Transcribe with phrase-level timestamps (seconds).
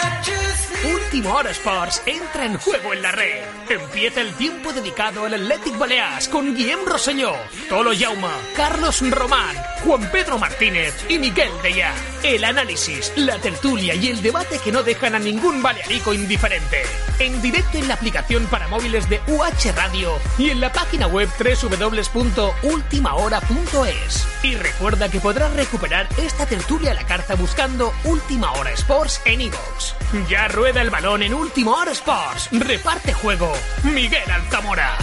[0.00, 0.37] I do?
[0.84, 3.42] Último Hora Sports entra en juego en la red.
[3.68, 7.34] Empieza el tiempo dedicado al Athletic Balears con Guillem Rosselló,
[7.68, 11.92] Tolo Jauma, Carlos Román, Juan Pedro Martínez y Miguel Deya.
[12.22, 16.82] El análisis, la tertulia y el debate que no dejan a ningún balearico indiferente.
[17.18, 21.28] En directo en la aplicación para móviles de UH Radio y en la página web
[21.38, 24.28] www.ultimahora.es.
[24.44, 29.40] Y recuerda que podrás recuperar esta tertulia a la carta buscando Última Hora Sports en
[29.40, 29.94] iVoox.
[30.28, 32.50] Ya el balón en Último Hora Sports.
[32.52, 33.50] Reparte juego.
[33.84, 34.96] Miguel Altamora.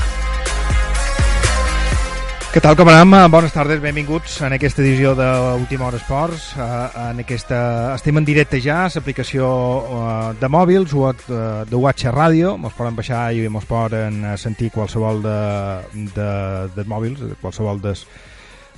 [2.54, 3.16] Què tal, com anem?
[3.34, 6.54] Bones tardes, benvinguts en aquesta edició d'Última Hora Esports.
[6.56, 7.96] Eh, En aquesta...
[7.96, 12.56] Estem en directe ja a l'aplicació eh, de mòbils o de, de UH Ràdio.
[12.62, 15.40] Mos poden baixar i mos poden eh, sentir qualsevol de,
[16.16, 16.30] de,
[16.78, 18.06] de mòbils, qualsevol des,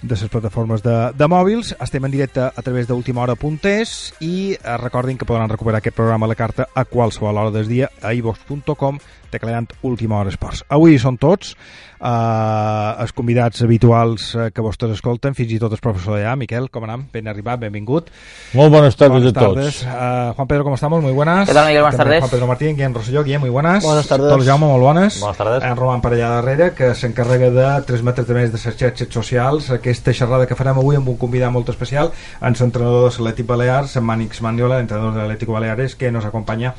[0.02, 1.74] de les plataformes de, de mòbils.
[1.82, 6.32] Estem en directe a través d'ultimahora.es i eh, recordin que podran recuperar aquest programa a
[6.32, 9.00] la carta a qualsevol hora del dia a ivox.com
[9.32, 10.64] tecleant Última Hora Esports.
[10.70, 11.56] Avui són tots
[12.00, 16.70] eh, els convidats habituals eh, que vostès escolten, fins i tot el professor d'allà, Miquel,
[16.74, 17.06] com anem?
[17.14, 18.10] Ben arribat, benvingut.
[18.54, 19.80] Muy buenas tardes Buenas a tardes.
[19.82, 19.96] todos.
[19.96, 21.02] Eh, Juan Pedro, ¿cómo estamos?
[21.04, 21.48] Muy buenas.
[21.48, 21.82] ¿Qué tal, Miguel?
[21.84, 22.22] Buenas També tardes.
[22.22, 23.84] Juan Pedro Martín, Guillem Rosselló, Guillem, muy buenas.
[23.84, 24.30] Buenas tardes.
[24.30, 25.20] Tot el Jaume, molt bones.
[25.20, 25.64] Buenas tardes.
[25.64, 29.72] En Roman per allà darrere, que s'encarrega de transmetre també des de les xarxes socials
[29.72, 33.96] aquesta xerrada que farem avui amb un convidat molt especial, ens entrenador de l'Atlètic Balears,
[33.98, 36.74] en Mànix Mandiola, entrenador de l'Atlético Baleares, que nos acompaña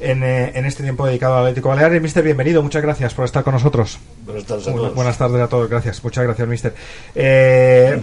[0.00, 2.00] en, eh, en este tiempo dedicado al Atlético Baleares.
[2.02, 3.98] Mister, bienvenido, muchas gracias por estar con nosotros.
[4.24, 4.94] Buenas tardes a todos.
[4.94, 6.02] Buenas tardes a todos, gracias.
[6.02, 6.74] Muchas gracias, mister.
[7.14, 8.02] Eh,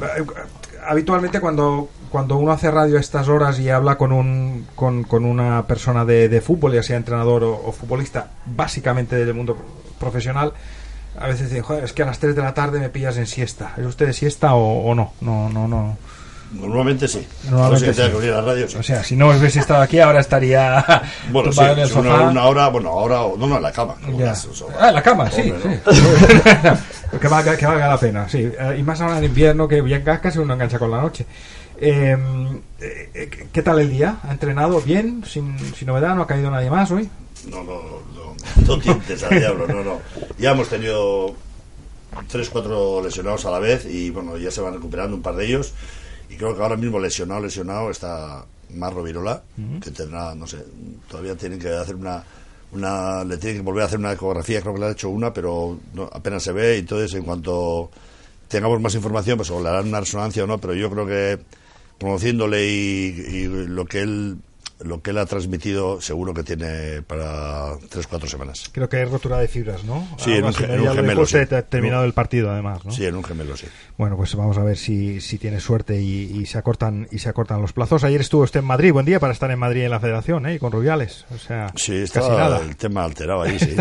[0.87, 5.25] habitualmente cuando, cuando uno hace radio a estas horas y habla con, un, con, con
[5.25, 9.57] una persona de, de fútbol, ya sea entrenador o, o futbolista, básicamente del mundo
[9.99, 10.53] profesional,
[11.19, 13.27] a veces dicen, joder, es que a las 3 de la tarde me pillas en
[13.27, 13.73] siesta.
[13.77, 15.13] ¿Es usted de siesta o, o no?
[15.21, 15.97] No, no, no.
[16.53, 17.25] Normalmente sí.
[17.49, 18.09] Normalmente No sé sí.
[18.11, 18.77] que venir a la radio, sí.
[18.77, 20.83] O sea, si no hubiese estado aquí, ahora estaría
[21.31, 22.29] bueno, sí, en el si una, sofá.
[22.29, 23.95] una hora, bueno, ahora, no, no, en la cama.
[24.17, 24.47] las-
[24.79, 25.49] Ah, en la cama, sí.
[25.51, 27.17] hombre, sí.
[27.21, 28.39] que, valga, que valga la pena, sí.
[28.57, 31.25] Eh, y más ahora en invierno, que ya casi uno engancha con la noche.
[31.83, 32.15] Eh,
[32.79, 34.17] eh, ¿Qué tal el día?
[34.27, 35.23] ¿Ha entrenado bien?
[35.25, 36.15] Sin, sin novedad?
[36.15, 37.09] ¿No ha caído nadie más hoy?
[37.49, 37.81] No, no,
[38.13, 38.35] no,
[38.67, 39.99] no tientes al diablo, no, no.
[40.37, 41.33] Ya hemos tenido
[42.27, 45.45] tres, cuatro lesionados a la vez y bueno, ya se van recuperando un par de
[45.47, 45.73] ellos.
[46.31, 49.43] Y creo que ahora mismo lesionado, lesionado está Marro Virola,
[49.81, 50.63] que tendrá, no sé,
[51.09, 52.23] todavía tienen que hacer una,
[52.71, 55.33] una, le tienen que volver a hacer una ecografía, creo que le han hecho una,
[55.33, 56.77] pero no, apenas se ve.
[56.77, 57.91] Y entonces, en cuanto
[58.47, 61.39] tengamos más información, pues o le harán una resonancia o no, pero yo creo que
[61.99, 64.37] conociéndole y, y lo que él
[64.83, 69.05] lo que él ha transmitido seguro que tiene para tres cuatro semanas Creo que hay
[69.05, 70.07] rotura de fibras, ¿no?
[70.17, 71.37] Sí, en un gemelo, sí.
[71.37, 72.91] ha terminado el partido, además, ¿no?
[72.91, 73.67] sí en un gemelo sí
[74.01, 77.29] Bueno, pues vamos a ver si, si tiene suerte y, y se acortan y se
[77.29, 78.03] acortan los plazos.
[78.03, 80.55] Ayer estuvo usted en Madrid, buen día para estar en Madrid en la Federación, ¿eh?
[80.55, 82.61] Y con Rubiales, o sea, sí casi estaba nada.
[82.61, 83.75] el tema alterado ahí sí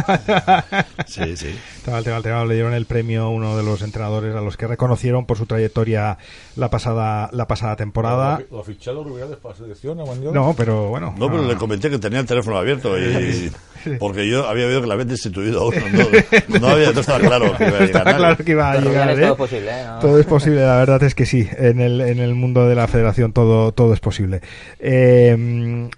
[1.06, 4.36] sí sí Estaba el tema alterado, le dieron el premio a uno de los entrenadores
[4.36, 6.18] a los que reconocieron por su trayectoria
[6.54, 8.42] la pasada la pasada temporada.
[8.50, 10.38] ¿Lo ha fichado Rubiales para selección a Mandiola?
[10.38, 11.14] No, pero bueno.
[11.16, 13.50] no pero le comenté que tenía el teléfono abierto y
[13.98, 17.20] porque yo había oído que le habían destituido a uno no, no, había, no estaba
[17.20, 19.10] claro que iba a llegar claro que iba a llegar.
[19.18, 19.22] ¿eh?
[19.22, 19.84] todo posible, ¿eh?
[19.86, 19.98] No.
[20.00, 21.48] Todo es posible, la verdad es que sí.
[21.56, 24.40] En el, en el mundo de la federación todo, todo es posible.
[24.78, 25.88] Eh,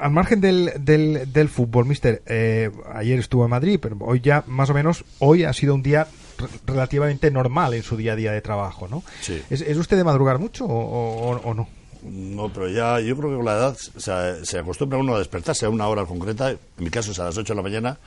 [0.00, 4.44] al margen del, del, del fútbol, mister, eh, ayer estuvo en Madrid, pero hoy ya
[4.46, 6.06] más o menos, hoy ha sido un día
[6.38, 9.02] re- relativamente normal en su día a día de trabajo, ¿no?
[9.20, 9.40] Sí.
[9.50, 11.68] ¿Es, es usted de madrugar mucho o, o- o no?
[12.04, 15.18] No, pero ya yo creo que con la edad o sea, se acostumbra uno a
[15.18, 17.98] despertarse a una hora concreta, en mi caso es a las 8 de la mañana,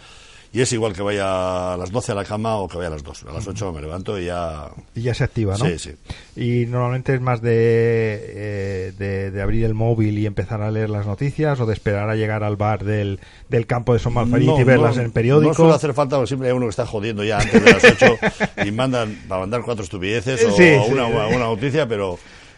[0.53, 2.91] y es igual que vaya a las 12 a la cama o que vaya a
[2.91, 3.25] las 2.
[3.29, 4.69] A las 8 me levanto y ya...
[4.95, 5.65] Y ya se activa, ¿no?
[5.65, 5.91] Sí, sí.
[6.37, 10.89] Y normalmente es más de, eh, de, de abrir el móvil y empezar a leer
[10.89, 13.19] las noticias o de esperar a llegar al bar del,
[13.49, 15.49] del campo de Somalfarit y verlas en periódico.
[15.49, 17.83] No suele hacer falta, porque siempre hay uno que está jodiendo ya antes de las
[17.83, 18.17] 8
[18.65, 20.91] y mandan para mandar cuatro estupideces o Sí, sí.
[20.91, 22.17] una, una noticia, pero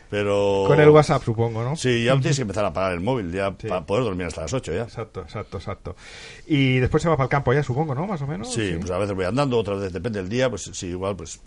[0.09, 0.63] Pero...
[0.67, 1.75] Con el WhatsApp, supongo, ¿no?
[1.75, 3.67] Sí, ya tienes que empezar a pagar el móvil, ya Sí.
[3.67, 4.83] para poder dormir hasta las 8 ya.
[4.83, 5.95] Exacto, exacto, exacto.
[6.47, 8.07] Y después se va para el campo ya, supongo, ¿no?
[8.07, 8.51] Más o menos.
[8.51, 11.39] Sí, pues a veces voy andando, otras veces depende del día, pues sí, igual pues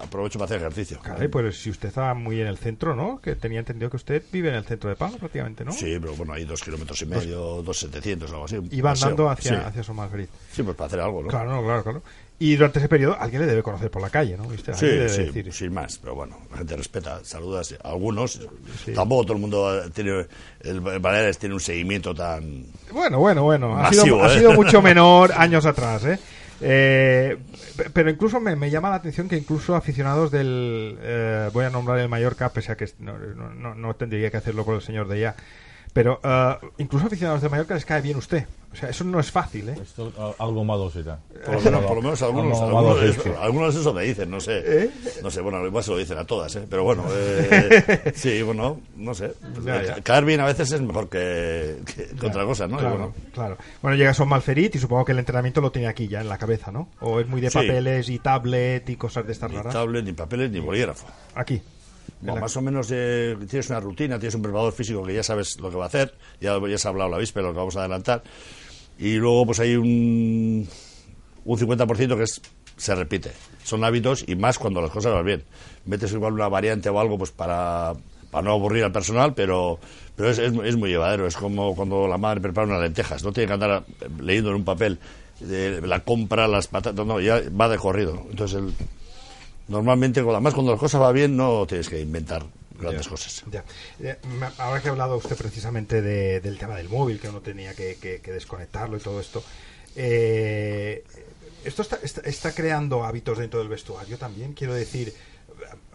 [0.00, 1.00] aprovecho para hacer ejercicio.
[1.02, 3.20] Caray, pues si usted está muy en el centro, ¿no?
[3.20, 5.72] Que tenía entendido que usted vive en el centro de Palma prácticamente, ¿no?
[5.72, 8.58] Sí, pero bueno, hay dos kilómetros y medio, dos setecientos, algo así.
[8.70, 9.64] Y va andando hacia, Sí.
[9.66, 10.30] hacia Somalgrit.
[10.52, 11.28] Sí, pues para hacer algo, ¿no?
[11.28, 12.02] Claro, no, claro, claro.
[12.38, 14.44] Y durante ese periodo alguien le debe conocer por la calle, ¿no?
[14.44, 14.74] ¿Viste?
[14.74, 15.52] Sí, sí, decir.
[15.54, 18.46] sin más, pero bueno, la gente respeta, saludas, algunos,
[18.94, 20.26] tampoco todo el mundo tiene,
[20.60, 22.66] el Baleares tiene un seguimiento tan...
[22.92, 23.76] Bueno, bueno, bueno.
[23.78, 24.38] Ha, sido, ha ¿eh?
[24.38, 26.18] sido mucho menor años atrás, ¿eh?
[26.60, 27.36] Eh,
[27.76, 30.98] pe- pero incluso me, me llama la atención que incluso aficionados del...
[31.00, 34.64] eh, voy a nombrar el Mallorca, pese a que no, no- no- tendría que hacerlo
[34.64, 35.36] por el señor de ya.
[35.96, 38.44] Pero eh, incluso aficionados del Mallorca les cae bien usted.
[38.70, 39.74] O sea, eso no es fácil, ¿eh?
[39.80, 41.18] Esto, algo malo será.
[41.46, 44.38] Por lo menos, por lo menos algunos, algunos, es que- algunos eso me dicen, no
[44.38, 44.60] sé.
[44.84, 44.90] ¿Eh?
[45.22, 46.66] No sé, bueno, igual se lo dicen a todas, ¿eh?
[46.68, 49.32] Pero bueno, eh, sí, bueno, no sé.
[49.64, 50.02] Ya, ya.
[50.02, 52.76] Caer bien a veces es mejor que, que- que otra cosa, ¿no?
[52.76, 53.56] Claro, bueno, claro.
[53.80, 56.36] Bueno, llega Son Malferit y supongo que el entrenamiento lo tiene aquí ya en la
[56.36, 56.90] cabeza, ¿no?
[57.00, 57.54] O es muy de Sí.
[57.56, 59.72] papeles y tablet y cosas de estas ni raras.
[59.72, 61.06] tablet, ni papeles, ni bolígrafo.
[61.34, 61.62] Aquí.
[62.22, 65.58] La- más o menos eh, tienes una rutina, tienes un preparador físico que ya sabes
[65.60, 67.76] lo que va a hacer, ya, ya se ha hablado la víspera, lo que vamos
[67.76, 68.22] a adelantar,
[68.98, 70.66] y luego pues hay un,
[71.44, 72.40] un 50% que es,
[72.76, 73.32] se repite.
[73.64, 75.44] Son hábitos y más cuando las cosas van bien.
[75.84, 77.92] Metes igual una variante o algo pues para,
[78.30, 79.78] para no aburrir al personal, pero,
[80.14, 81.26] pero es, es, es muy llevadero.
[81.26, 83.84] Es como cuando la madre prepara unas lentejas, no tiene que andar
[84.20, 84.98] leyendo en un papel
[85.40, 88.22] de la compra, las patatas, no, ya va de corrido.
[88.30, 88.72] Entonces el,
[89.68, 92.44] Normalmente, además, cuando las cosas van bien, no tienes que inventar
[92.78, 93.42] grandes cosas.
[93.50, 93.64] Ya.
[94.00, 94.16] Eh,
[94.58, 97.96] ahora que ha hablado usted precisamente de- del tema del móvil, que uno tenía que,
[98.00, 99.42] que- que desconectarlo y todo esto,
[99.96, 101.02] eh,
[101.64, 104.52] esto está, está, está creando hábitos dentro del vestuario también.
[104.52, 105.12] Quiero decir,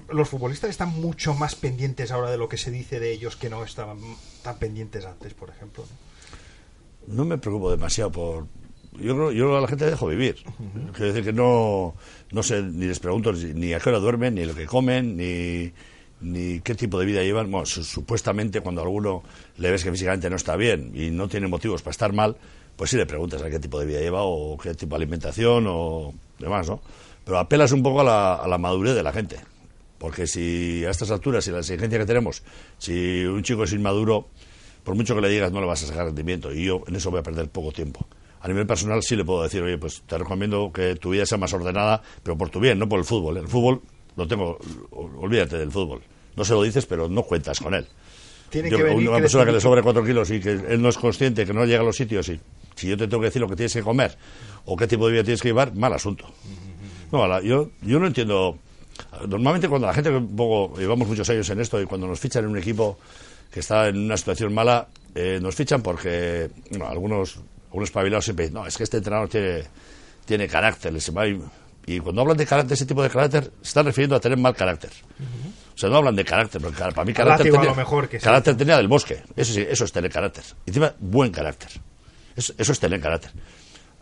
[0.09, 3.49] los futbolistas están mucho más pendientes ahora de lo que se dice de ellos que
[3.49, 3.99] no estaban
[4.43, 5.85] tan pendientes antes, por ejemplo.
[7.07, 7.15] ¿no?
[7.15, 8.47] No me preocupo demasiado por.
[8.99, 10.35] Yo creo, yo a la gente dejo vivir.
[10.93, 11.95] Quiero decir que no,
[12.31, 15.71] no sé, ni les pregunto ni a qué hora duermen, ni lo que comen, ni,
[16.21, 17.51] ni qué tipo de vida llevan.
[17.51, 19.23] Bueno, su- supuestamente cuando a alguno
[19.57, 22.35] le ves que físicamente no está bien y no tiene motivos para estar mal,
[22.75, 25.65] pues sí le preguntas a qué tipo de vida lleva o qué tipo de alimentación
[25.67, 26.81] o demás, ¿no?
[27.25, 29.37] Pero apelas un poco a la, a la madurez de la gente.
[29.99, 32.41] Porque si a estas alturas, y la exigencia que tenemos,
[32.79, 34.27] si un chico es inmaduro,
[34.83, 36.51] por mucho que le digas, no le vas a sacar rendimiento.
[36.51, 38.07] Y yo en eso voy a perder poco tiempo.
[38.41, 41.37] A nivel personal sí le puedo decir, oye, pues te recomiendo que tu vida sea
[41.37, 43.37] más ordenada, pero por tu bien, no por el fútbol.
[43.37, 43.81] El fútbol
[44.17, 44.57] lo tengo,
[44.91, 46.01] olvídate del fútbol.
[46.35, 47.87] No se lo dices, pero no cuentas con él.
[48.49, 50.89] Tiene Yo, que venir una persona que le sobre cuatro kilos y que él no
[50.89, 52.39] es consciente, que no llega a los sitios y
[52.75, 54.17] si yo te tengo que decir lo que tienes que comer
[54.65, 56.25] o qué tipo de vida tienes que llevar, mal asunto.
[57.11, 58.57] No, yo, yo no entiendo.
[59.27, 62.19] Normalmente cuando la gente, que un poco, llevamos muchos años en esto y cuando nos
[62.19, 62.97] fichan en un equipo
[63.51, 67.39] que está en una situación mala, eh, nos fichan porque bueno, algunos,
[67.71, 69.63] algunos espabilados siempre dicen, no, es que este entrenador tiene,
[70.25, 70.91] tiene carácter.
[70.91, 71.41] les va y,
[71.85, 74.53] y cuando hablan de carácter, ese tipo de carácter, se están refiriendo a tener mal
[74.55, 74.91] carácter.
[75.73, 78.09] O sea, no hablan de carácter, porque para mí carácter látigo a tenía, lo mejor
[78.09, 78.23] que sí.
[78.25, 79.23] carácter tenía del bosque.
[79.35, 80.43] Eso sí, eso es tener carácter.
[80.65, 81.69] Y encima, buen carácter.
[82.35, 83.31] Eso, eso es tener carácter.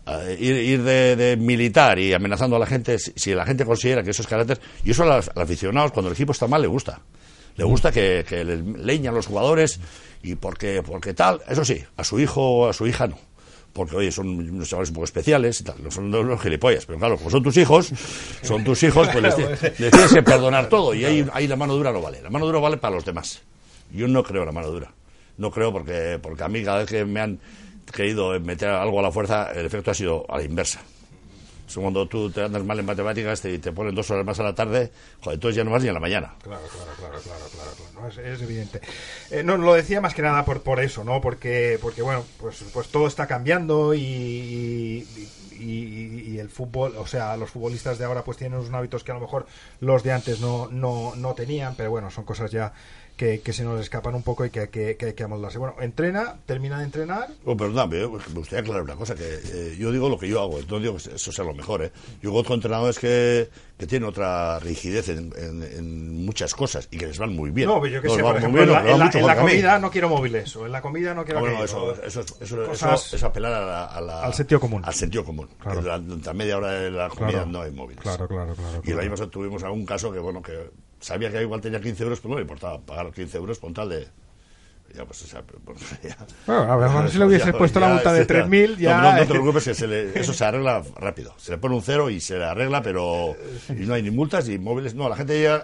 [0.06, 3.64] Eh, ir ir de, de militar y amenazando a la gente, si, si la gente
[3.64, 6.32] considera que eso es carácter, y eso a los, a los aficionados, cuando el equipo
[6.32, 7.00] está mal, le gusta.
[7.56, 9.80] Le gusta que, que le leñan los jugadores
[10.22, 13.18] y porque, porque tal, eso sí, a su hijo o a su hija no.
[13.72, 16.86] Porque, oye, son unos chavales un poco especiales y tal, no son unos gilipollas.
[16.86, 17.92] Pero claro, como son tus hijos,
[18.42, 20.92] son tus hijos, pues les, les tienes que perdonar todo.
[20.94, 22.20] Y ahí, ahí la mano dura no vale.
[22.20, 23.42] La mano dura vale para los demás.
[23.92, 24.92] Yo no creo en la mano dura.
[25.38, 27.38] No creo porque, porque a mí cada vez que me han
[27.92, 30.80] querido meter algo a la fuerza, el efecto ha sido a la inversa.
[31.76, 34.54] Cuando tú te andas mal en matemáticas y te ponen dos horas más a la
[34.54, 36.34] tarde, joder, entonces ya no vas ni a la mañana.
[36.42, 38.80] Claro, claro, claro, claro, claro, claro, es evidente.
[39.30, 41.20] Eh, no, lo decía más que nada por, por eso, ¿no?
[41.20, 45.06] Porque, porque bueno, pues, pues todo está cambiando y, y,
[45.58, 49.10] y- y el fútbol, o sea, los futbolistas de ahora pues tienen unos hábitos que
[49.12, 49.46] a lo mejor
[49.80, 52.72] los de antes no, no, no tenían, pero bueno, son cosas ya
[53.20, 55.58] que, que se nos escapan un poco y que, que, que hay que amoldarse.
[55.58, 59.76] Bueno, entrena, termina de entrenar, Oh, perdón, pero me gustaría aclarar una cosa, que eh,
[59.78, 61.82] yo digo lo que yo hago, no digo que eso sea lo mejor.
[61.82, 61.92] ¿eh?
[62.22, 67.08] Yo conozco entrenadores que, que tienen otra rigidez en, en- en muchas cosas y que
[67.08, 67.68] les van muy bien.
[67.68, 70.08] No, pero yo que No, sé, por ejemplo, bien, en la, en comida no quiero
[70.08, 73.22] móviles, o en la comida no quiero Ah, bueno, eso, eso, eso, cosas- eso es
[73.22, 74.82] apelar a la- a Al sentido común.
[74.82, 75.46] Al sentido común.
[75.60, 75.82] Claro.
[75.82, 77.46] Durante media hora de la comida Claro.
[77.50, 78.02] no hay móviles.
[78.02, 81.42] Claro, claro, claro, Y el año pasado tuvimos algún caso que, bueno, que sabía que
[81.42, 84.06] igual tenía 15 euros, pero no le importaba pagar 15 euros con tal de...
[84.92, 86.16] Ya, pues, o sea, pero, bueno, ya.
[86.46, 88.44] Bueno, a mejor si le hubiese Ya, puesto la multa de ya.
[88.44, 88.96] 3.000, ya...
[88.96, 91.32] No, no, no te preocupes, que se le- eso se arregla rápido.
[91.36, 93.36] Se le pone un cero y se le arregla, pero.
[93.68, 94.96] Y no hay ni multas ni móviles.
[94.96, 95.62] No, la gente ya.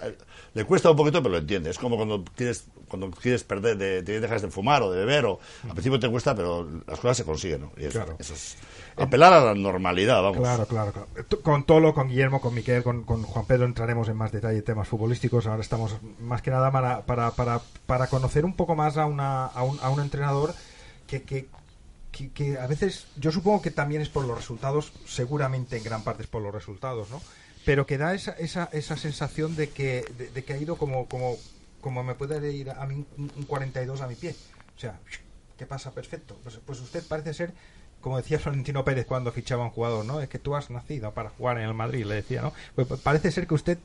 [0.56, 1.70] Eh, Le cuesta un poquito, pero lo entiende.
[1.70, 5.24] Es como cuando quieres, cuando quieres perder, de, te dejas de fumar o de beber,
[5.26, 5.38] o.
[5.64, 7.72] Al principio te cuesta, pero las cosas se consiguen, ¿no?
[7.76, 8.16] Y eso, Claro.
[8.18, 8.56] eso es.
[8.98, 10.38] Apelar a la normalidad, vamos.
[10.38, 11.08] Claro, claro, claro.
[11.28, 14.58] T- Con Tolo, con Guillermo, con Miquel, con, con Juan Pedro entraremos en más detalle
[14.58, 15.46] en temas futbolísticos.
[15.46, 19.44] Ahora estamos más que nada para, para, para, para conocer un poco más a, una,
[19.46, 20.54] a, un, a un entrenador
[21.06, 21.46] que, que,
[22.10, 26.02] que, que a veces, yo supongo que también es por los resultados, seguramente en gran
[26.02, 27.20] parte es por los resultados, ¿no?
[27.66, 31.36] Pero que da esa, esa, esa sensación de que, de, que ha ido como, como,
[31.82, 34.34] como me puede ir a mí un, un 42 a mi pie.
[34.76, 34.98] O sea,
[35.58, 35.90] ¿qué pasa?
[35.92, 36.38] Perfecto.
[36.42, 37.52] Pues, pues usted parece ser
[38.00, 40.20] como decía Florentino Pérez cuando fichaba un jugador, ¿no?
[40.20, 42.52] Es que tú has nacido para jugar en el Madrid, le decía, ¿no?
[42.76, 43.78] Pues pa- parece ser que usted,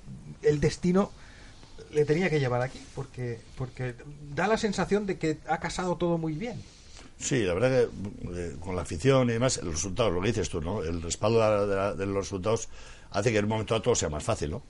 [0.44, 1.12] el destino
[1.92, 3.96] le tenía que llevar aquí, porque, porque
[4.36, 6.62] da la sensación de que ha casado todo muy bien.
[7.18, 10.50] Sí, la verdad que eh, con la afición y demás, los resultados, lo que dices
[10.50, 10.84] tú, ¿no?
[10.84, 12.70] El respaldo de, de la- de los resultados
[13.12, 14.62] hace que en un momento dado todo sea más fácil, ¿no?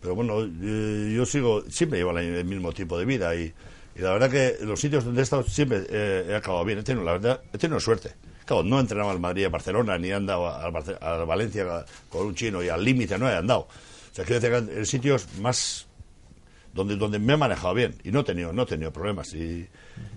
[0.00, 3.52] Pero bueno, eh, yo sigo, siempre llevo el mismo tipo de vida y,
[3.96, 6.80] la verdad que los sitios donde he estado siempre eh, he acabado bien.
[6.80, 8.12] He tenido, la verdad, he tenido suerte.
[8.44, 12.26] Claro, no he entrenado al Madrid y a Barcelona, ni he andado al Valencia con
[12.26, 13.60] un chino y al límite, no he andado.
[13.60, 15.86] O sea, quiero decir que en sitios más
[16.74, 19.68] donde donde me he manejado bien y no he tenido no he tenido problemas y,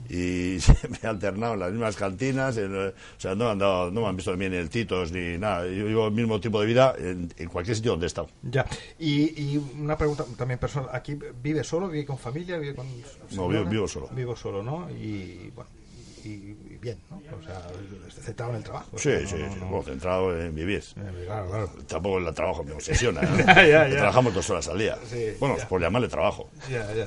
[0.09, 0.57] y
[0.89, 4.01] me he alternado en las mismas cantinas en, o sea no me han dado, no
[4.01, 6.65] me han visto ni en el Titos ni nada yo llevo el mismo tipo de
[6.67, 8.65] vida en, en cualquier sitio donde he estado Ya.
[8.99, 10.89] Y, y una pregunta también personal.
[10.93, 12.87] ¿Aquí vive solo, vive con familia, vive con
[13.31, 14.09] No, vivo- vivo solo.
[14.15, 14.89] Vivo solo, ¿no?
[14.89, 15.69] Y bueno,
[16.23, 17.17] y, y bien, ¿no?
[17.37, 17.61] O sea,
[18.23, 18.97] centrado en el trabajo.
[18.97, 21.71] sí O sea, sí, no- sí, no- bueno, centrado en vivir Eh, Claro, claro.
[21.87, 23.21] tampoco el trabajo me obsesiona
[23.55, 25.67] trabajamos dos horas al día Sí, bueno ya.
[25.67, 26.49] por llamarle trabajo.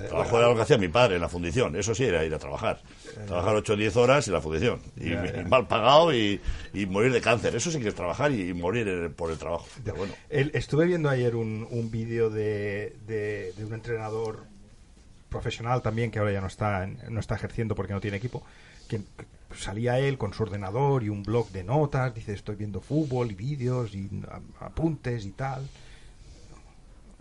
[0.09, 2.39] Trabajo era lo que hacía mi padre en la fundición, eso sí era ir a
[2.39, 2.81] trabajar.
[3.27, 4.81] Trabajar 8 o 10 horas en la fundición.
[4.97, 5.11] Y,
[5.49, 6.41] mal pagado y,
[6.73, 7.55] y morir de cáncer.
[7.57, 9.67] Eso sí que es trabajar y, morir por el trabajo.
[9.85, 10.15] Pero bueno.
[10.29, 14.45] El- estuve viendo ayer un, un vídeo de, de, de un entrenador
[15.29, 18.43] profesional también que ahora ya no está no está ejerciendo porque no tiene equipo
[18.91, 19.01] que,
[19.57, 23.35] salía él con su ordenador y un blog de notas dice estoy viendo fútbol y
[23.35, 25.63] vídeos y a- apuntes y tal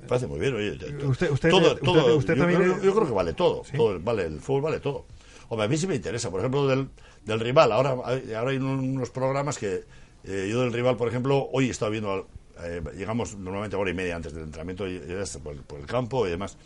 [0.02, 0.72] Me parece muy bien, oye.
[0.74, 3.64] Usted- usted- todo, usted- todo, usted yo, también creo, es- yo creo que vale todo,
[3.66, 3.76] ¿Sí?
[3.76, 4.00] todo.
[4.00, 5.06] Vale, el fútbol vale todo.
[5.50, 6.30] Hombre, a mí sí me interesa.
[6.32, 6.88] Por ejemplo, del,
[7.26, 7.72] del rival.
[7.72, 9.84] Ahora, hay- ahora hay unos programas que
[10.24, 12.28] eh, yo del rival, por ejemplo, hoy he estado viendo.
[12.62, 16.30] eh, llegamos normalmente hora y media antes del entrenamiento y, y por el campo y
[16.30, 16.58] demás.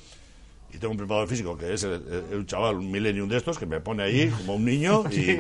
[0.74, 2.02] Y tengo un preparador físico que es el-
[2.32, 5.32] el- un chaval, un millennium de estos, que me pone ahí como un niño y,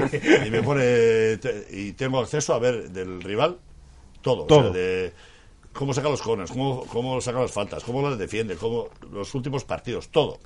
[0.47, 1.37] y me pone.
[1.37, 3.57] te- y tengo acceso a ver del rival
[4.21, 4.45] todo.
[4.45, 4.71] o sea, Todo.
[4.73, 5.11] de
[5.73, 9.63] cómo saca los corners, cómo, cómo saca las faltas, cómo las defiende, cómo los últimos
[9.65, 10.39] partidos, todo.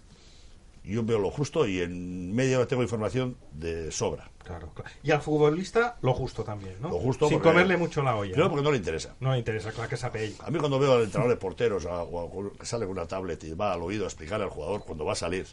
[0.87, 4.29] Yo veo lo justo y en media hora tengo información de sobra.
[4.43, 4.89] claro, claro.
[5.03, 6.89] y al futbolista lo justo también ¿no?
[6.89, 8.49] Lo justo sin porque- comerle mucho la olla ¿no?
[8.49, 9.15] porque no le interesa.
[9.19, 11.85] no le interesa claro que sabe ella A mí cuando veo al entrenador de porteros
[11.85, 14.49] a- o a- que sale con una tablet y va al oído a explicar al
[14.49, 15.45] jugador cuando va a salir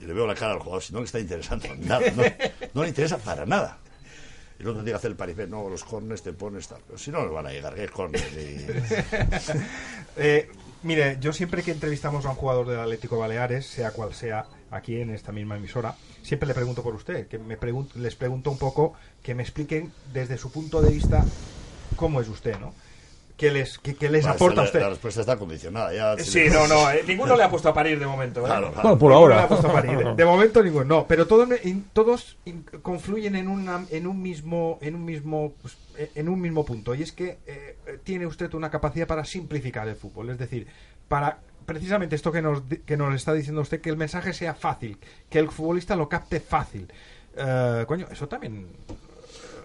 [0.00, 2.22] y le veo la cara al jugador, si no le está interesando nada, no,
[2.74, 3.78] no le interesa para nada.
[4.58, 6.80] Y el otro día hace el paripé, no, los corners te pones tal.
[6.96, 8.24] Si no, le van a llegar, ¿qué corners?
[8.32, 8.66] Y-
[10.16, 10.48] Eh,
[10.82, 15.00] mire, yo siempre que entrevistamos a un jugador del Atlético Baleares, sea cual sea, aquí
[15.00, 17.58] en esta misma emisora, siempre le pregunto por usted, que me
[17.94, 21.24] les pregunto un poco que me expliquen desde su punto de vista
[21.96, 22.74] cómo es usted, ¿no?
[23.36, 24.80] ¿Qué les, qué, qué les Bueno, aporta a usted?
[24.80, 25.92] La respuesta está condicionada.
[25.92, 28.40] Ya, si Sí, le- no, no, eh, ninguno le ha puesto a parir de momento.
[28.40, 28.44] ¿eh?
[28.44, 28.82] Claro, claro.
[28.82, 29.48] Bueno, por Ninguno le ha ahora.
[29.48, 29.98] puesto a parir.
[30.16, 31.46] De momento ninguno, no, pero todos,
[31.92, 32.38] todos
[32.80, 36.94] confluyen en, una, en un mismo, en un mismo, pues, eh, en un mismo punto
[36.94, 40.66] y es que eh, eh, tiene usted una capacidad para simplificar el fútbol, es decir,
[41.08, 44.96] para precisamente esto que nos, que nos está diciendo usted, que el mensaje sea fácil,
[45.28, 46.90] que el futbolista lo capte fácil.
[47.36, 48.66] Eh, coño, eso también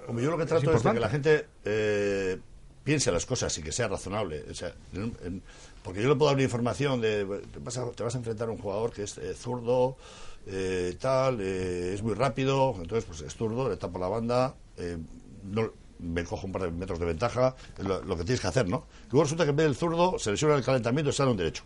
[0.07, 2.37] Hombre, yo lo que trato es, de que la gente eh,
[2.83, 4.43] piense las cosas y que sea razonable.
[4.49, 5.43] O sea, en- en-
[5.83, 8.49] porque yo le puedo dar una información de te vas a, te vas a enfrentar
[8.49, 9.97] a un jugador que es eh, zurdo,
[10.47, 14.97] eh, tal, eh, es muy rápido, entonces pues es zurdo, le tapo la banda, eh,
[15.43, 18.47] no, me cojo un par de metros de ventaja, es lo, lo que tienes que
[18.47, 18.85] hacer, ¿no?
[19.11, 21.63] Luego resulta que en vez del zurdo se lesiona el calentamiento y sale un derecho.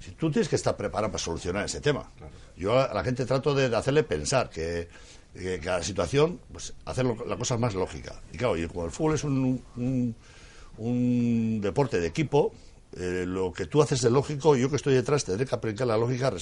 [0.00, 2.10] Si tú tienes que estar preparado para solucionar ese tema.
[2.56, 4.88] Yo a la gente trato de, de hacerle pensar que,
[5.62, 8.20] cada situación, pues hacer la cosa más lógica.
[8.32, 10.14] Y claro, y como el fútbol es un, un,
[10.78, 12.52] un deporte de equipo,
[12.96, 15.96] eh, lo que tú haces de lógico, yo que estoy detrás tendré que aplicar la
[15.96, 16.32] lógica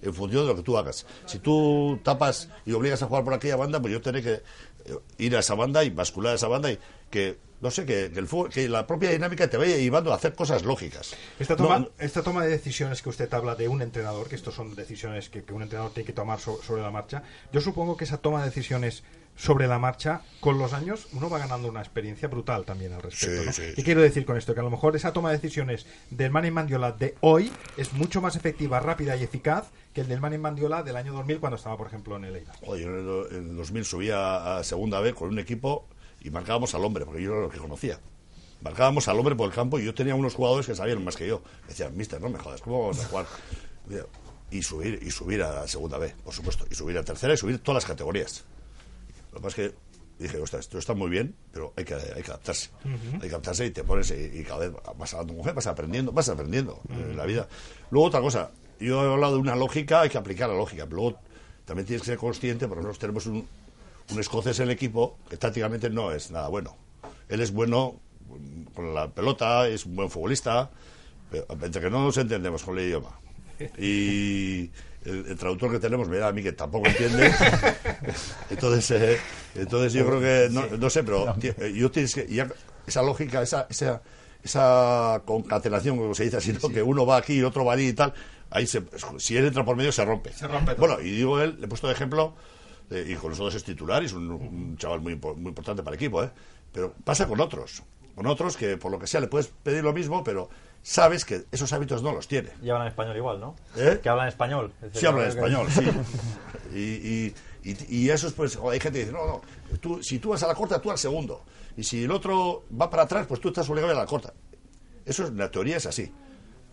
[0.00, 1.04] en función de lo que tú hagas.
[1.26, 4.98] Si tú tapas y obligas a jugar por aquella banda, pues yo tendré que eh,
[5.18, 6.78] ir a esa banda y bascular a esa banda y
[7.10, 10.14] que no sé, que, que el fútbol- que la propia dinámica te vaya llevando a
[10.16, 11.16] hacer cosas lógicas.
[11.40, 14.54] Esta toma, no- esta toma de decisiones que usted habla de un entrenador, que estos
[14.54, 17.96] son decisiones que, que un entrenador tiene que tomar so- sobre la marcha, yo supongo
[17.96, 19.02] que esa toma de decisiones
[19.34, 23.40] sobre la marcha, con los años, uno va ganando una experiencia brutal también al respecto.
[23.40, 23.52] Sí, ¿no?
[23.52, 23.82] sí, ¿Qué sí.
[23.84, 24.52] quiero decir con esto?
[24.54, 28.20] Que a lo mejor esa toma de decisiones del Mani Mandiola de hoy es mucho
[28.20, 31.76] más efectiva, rápida y eficaz que el del Mani Mandiola del año 2000 cuando estaba,
[31.76, 32.36] por ejemplo, en el
[32.98, 35.86] el, do- en el 2000 subía a segunda vez con un equipo
[36.20, 38.00] y marcábamos al hombre, porque yo era lo que conocía.
[38.60, 41.26] Marcábamos al hombre por el campo y yo tenía unos jugadores que sabían más que
[41.26, 41.42] yo.
[41.62, 43.26] Me decían, mister, no me jodas, ¿cómo vamos a jugar?
[44.50, 46.66] Y subir, y subir a segunda B, por supuesto.
[46.70, 48.44] Y subir a tercera y subir todas las categorías.
[49.32, 49.76] Lo que pasa es que
[50.18, 52.70] dije, ostras, esto está muy bien, pero hay que, hay que adaptarse.
[53.14, 55.66] Hay que adaptarse y te pones y, y cada vez vas hablando con mujer, vas
[55.68, 57.48] aprendiendo, vas aprendiendo en la vida.
[57.90, 60.86] Luego otra cosa, yo he hablado de una lógica, hay que aplicar la lógica.
[60.86, 61.18] Luego
[61.64, 63.46] también tienes que ser consciente, porque nosotros tenemos un,
[64.10, 66.76] un escocés en el equipo que tácticamente no es nada bueno.
[67.28, 68.00] Él es bueno
[68.74, 70.70] con la pelota, es un buen futbolista,
[71.30, 73.18] pero entre que no nos entendemos con el idioma.
[73.76, 74.70] Y
[75.04, 77.32] el, el traductor que tenemos me da a mí que tampoco entiende.
[78.50, 79.18] entonces, eh,
[79.54, 82.48] entonces yo creo que, no, no sé, pero eh, yo tienes que, ya
[82.86, 84.02] esa lógica, esa, esa,
[84.42, 86.68] esa concatenación, como se dice así, ¿no?
[86.68, 88.14] que uno va aquí y otro va allí y tal,
[88.50, 88.82] ahí se,
[89.18, 90.32] si él entra por medio se rompe.
[90.32, 90.86] Se rompe todo.
[90.86, 92.34] Bueno, y digo él, le he puesto de ejemplo,
[92.90, 95.94] eh, y con nosotros es titular, y es un, un chaval muy, muy importante para
[95.96, 96.30] el equipo, ¿eh?
[96.72, 97.82] pero pasa con otros,
[98.14, 100.48] con otros que por lo que sea le puedes pedir lo mismo, pero
[100.82, 102.50] sabes que esos hábitos no los tiene.
[102.62, 103.56] Y hablan español igual, ¿no?
[103.76, 104.00] ¿Eh?
[104.02, 104.72] Que hablan español.
[104.76, 105.84] Es decir, Sí hablan que- español, sí.
[106.74, 109.40] Y, y, y, y eso es, pues, hay gente que dice, no, no,
[109.80, 111.42] tú, si tú vas a la corta, tú al segundo.
[111.76, 114.06] Y si el otro va para atrás, pues tú estás obligado a ir a la
[114.06, 114.34] corta.
[115.06, 116.12] Eso es, la teoría es así.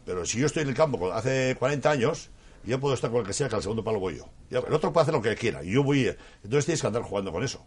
[0.05, 2.29] Pero si yo estoy en el campo hace 40 años,
[2.65, 4.25] yo puedo estar con el que sea, que al segundo palo voy yo.
[4.49, 6.07] El otro puede hacer lo que quiera, y yo voy.
[6.43, 7.65] Entonces tienes que andar jugando con eso.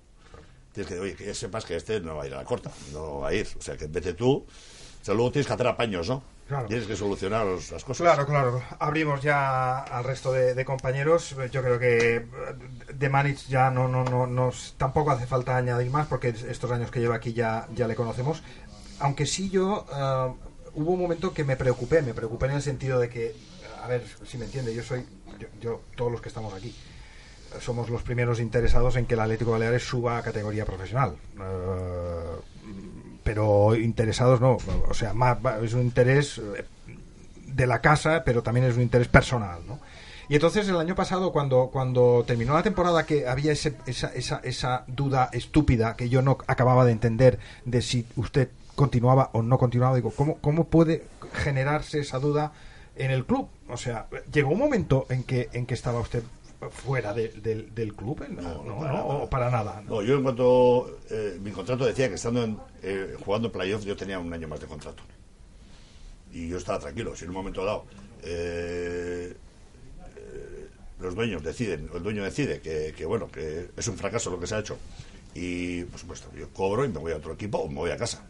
[0.73, 3.21] Tienes que, oye, que sepas que este no va a ir a la corta, no
[3.21, 3.49] va a ir.
[3.59, 4.47] O sea, que vete tú.
[5.01, 6.23] O sea, luego tienes que hacer apaños, ¿no?
[6.49, 6.67] Claro.
[6.67, 7.99] Tienes que solucionar las cosas.
[7.99, 8.63] Claro, claro.
[8.79, 11.35] Abrimos ya al resto de, de compañeros.
[11.51, 12.25] Yo creo que
[12.95, 16.91] de Manich ya no, no, no, nos- tampoco hace falta añadir más porque estos años
[16.91, 18.43] que lleva aquí ya, ya le conocemos.
[18.99, 20.33] Aunque sí yo eh,
[20.75, 23.37] hubo un momento que me preocupé, me preocupé en el sentido de que,
[23.89, 25.05] a ver, si me entiende, yo soy,
[25.39, 26.75] yo, yo, todos los que estamos aquí,
[27.61, 31.17] somos los primeros interesados en que el Atlético Baleares suba a categoría profesional.
[31.41, 32.37] Eh,
[33.25, 36.65] pero interesados no, o sea, más, es un interés eh,
[37.47, 39.81] de la casa, pero también es un interés personal, ¿no?
[40.31, 44.41] Y entonces el año pasado, cuando, cuando terminó la temporada, que había ese- esa, esa,
[44.45, 49.57] esa duda estúpida que yo no acababa de entender de si usted continuaba o no
[49.57, 52.53] continuaba, digo, ¿cómo, cómo puede generarse esa duda
[52.99, 53.49] en el club?
[53.69, 56.23] O sea, llegó un momento en que, en que estaba usted
[56.71, 58.29] fuera de- del- del club, ¿eh?
[58.31, 59.81] no, no, o para nada.
[59.87, 60.03] ¿no?
[60.03, 64.19] Yo en cuanto eh, mi contrato decía que estando en, eh, jugando playoff yo tenía
[64.19, 65.03] un año más de contrato.
[66.33, 67.15] Y yo estaba tranquilo.
[67.17, 67.85] Si en un momento dado
[68.23, 69.35] eh,
[71.01, 74.47] los dueños deciden, el dueño decide que, que, bueno, que es un fracaso lo que
[74.49, 74.77] se ha hecho,
[75.35, 77.97] y por supuesto yo cobro y me voy a otro equipo o me voy a
[77.97, 78.25] casa.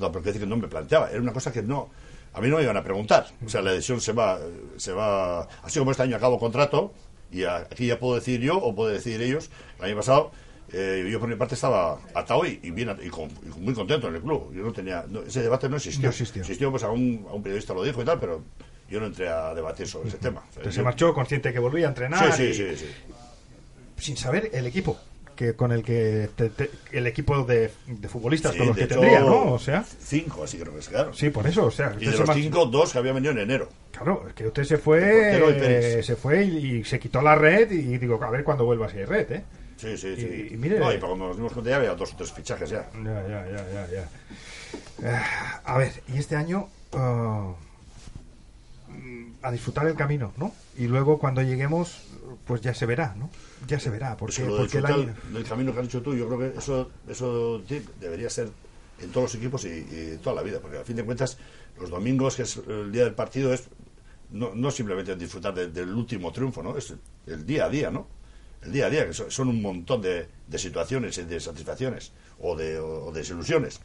[0.00, 1.10] No, pero quiere decir que no me planteaba.
[1.10, 1.90] Era una cosa que no.
[2.38, 3.26] A mí no me iban a preguntar.
[3.44, 4.38] O sea, la decisión se va,
[4.76, 5.42] se va.
[5.62, 6.92] Así como este año acabo contrato,
[7.32, 9.50] y aquí ya puedo decir yo o puedo decir ellos.
[9.78, 10.30] El año pasado,
[10.72, 14.08] eh, yo por mi parte estaba atado y, y bien, y, con- y muy contento
[14.08, 14.52] en el club.
[14.54, 15.04] Yo no tenía.
[15.08, 16.04] no, ese debate no existió.
[16.04, 16.70] No existió.
[16.70, 18.42] pues a un, a un periodista lo dijo y tal, pero
[18.88, 20.42] yo no entré a debatir sobre ese tema.
[20.48, 22.32] Entonces yo- se marchó consciente que volvía a entrenar.
[22.32, 22.86] Sí, y- sí, sí, sí.
[23.98, 24.96] sin saber el equipo
[25.38, 28.88] que con el que te- te- el equipo de, de futbolistas Sí, con los que
[28.88, 29.52] tendría, ¿no?
[29.52, 31.14] O sea, Cinco, así creo que se quedaron.
[31.14, 33.38] sí, por eso, o sea, Y de se los cinco, dos que habían venido en
[33.38, 33.68] enero.
[33.92, 37.70] claro, es que usted se fue, eh, se fue y, y se quitó la red
[37.70, 39.44] y digo, a ver cuándo vuelva si hay red, ¿eh?
[39.76, 40.48] Sí, sí, Y- sí.
[40.54, 42.68] y mire- no, y para cuando nos dimos cuenta ya había dos o tres fichajes
[42.68, 42.90] ya.
[43.04, 45.08] Ya, ya, ya, ya, ya.
[45.08, 45.22] Eh,
[45.64, 47.52] a ver, y este año ah,
[49.42, 50.52] a disfrutar el camino, ¿no?
[50.76, 52.02] Y luego cuando lleguemos,
[52.46, 53.30] pues ya se verá, ¿no?
[53.66, 54.78] Ya se verá, porque, Porque
[55.38, 57.62] el camino que has dicho tú, yo creo que eso, eso
[58.00, 58.50] debería ser
[59.00, 61.38] en todos los equipos y, y toda la vida, porque a fin de cuentas,
[61.80, 63.68] los domingos, que es el día del partido, es
[64.30, 66.76] no, no simplemente disfrutar de- del último triunfo, ¿no?
[66.76, 66.92] Es
[67.26, 68.06] el día a día, ¿no?
[68.62, 72.12] El día a día, que son, son un montón de, de situaciones y de satisfacciones
[72.40, 73.80] o de, o de desilusiones.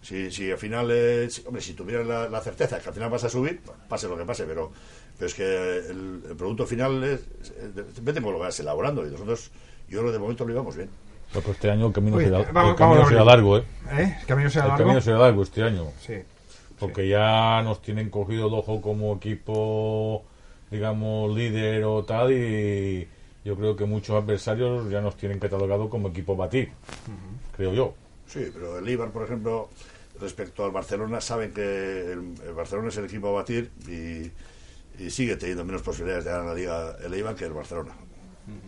[0.00, 3.10] Si, si al final, eh, si- hombre, si tuvieras la, la certeza que al final
[3.10, 4.70] vas a subir, pase lo que pase, pero,
[5.18, 5.44] pero es que
[5.90, 7.20] el, el producto final es,
[8.02, 9.50] de cómo lo vayas elaborando y nosotros,
[9.88, 10.88] yo creo que de momento lo llevamos bien.
[11.32, 13.32] Pues, pues este año el camino Uy, será, vamos- el camino vamos a será abrir.
[13.34, 13.64] largo, ¿eh?
[13.92, 14.16] ¿Eh?
[14.20, 14.84] ¿El camino será El largo?
[14.84, 15.84] camino será largo este año.
[16.00, 16.14] Sí.
[16.78, 20.24] Porque ya nos tienen cogido el ojo como equipo
[20.70, 23.08] digamos, líder o tal y
[23.44, 26.70] yo creo que muchos adversarios ya nos tienen catalogado como equipo a batir,
[27.56, 27.94] creo yo.
[28.26, 29.70] Sí, pero el Ibar, por ejemplo,
[30.20, 31.62] respecto al Barcelona, saben que
[32.12, 34.30] el, el Barcelona es el equipo a batir y,
[34.98, 37.92] y sigue teniendo menos posibilidades de ganar la liga el Ibar que el Barcelona.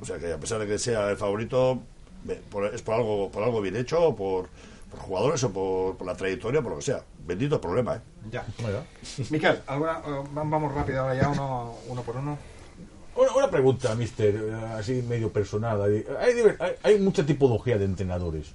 [0.00, 1.80] O sea que a pesar de que sea el favorito,
[2.28, 4.48] es por algo, por algo bien hecho, o por,
[4.90, 7.02] por jugadores o por, por la trayectoria, por lo que sea.
[7.26, 8.00] Bendito problema, ¿eh?
[8.30, 8.44] Ya.
[9.30, 12.38] Miquel, ¿alguna, eh, vamos rápido ahora ya, uno, uno por uno.
[13.16, 15.82] Una, una pregunta, mister, eh, así medio personal.
[15.82, 16.04] Hay,
[16.82, 18.52] hay, mucha tipología de entrenadores.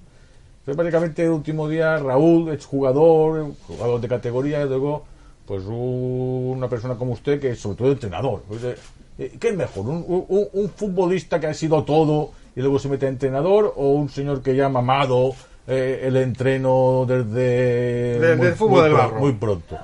[0.60, 5.06] Entonces, básicamente, el último día, Raúl, exjugador, jugador de categoría, luego,
[5.46, 8.44] pues un- una persona como usted, que es sobre todo entrenador.
[8.48, 8.76] Pues, eh,
[9.18, 9.86] eh, ¿Qué es mejor?
[9.88, 13.74] ¿Un, un- un futbolista que ha sido todo y luego se mete a entrenador?
[13.78, 15.34] ¿O un señor que ya ha mamado
[15.68, 18.20] eh, el entreno desde.
[18.20, 19.20] Desde muy- el fútbol muy del pro- barro.
[19.20, 19.78] Muy pronto.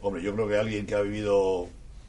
[0.00, 1.66] Hombre, yo creo que alguien que ha vivido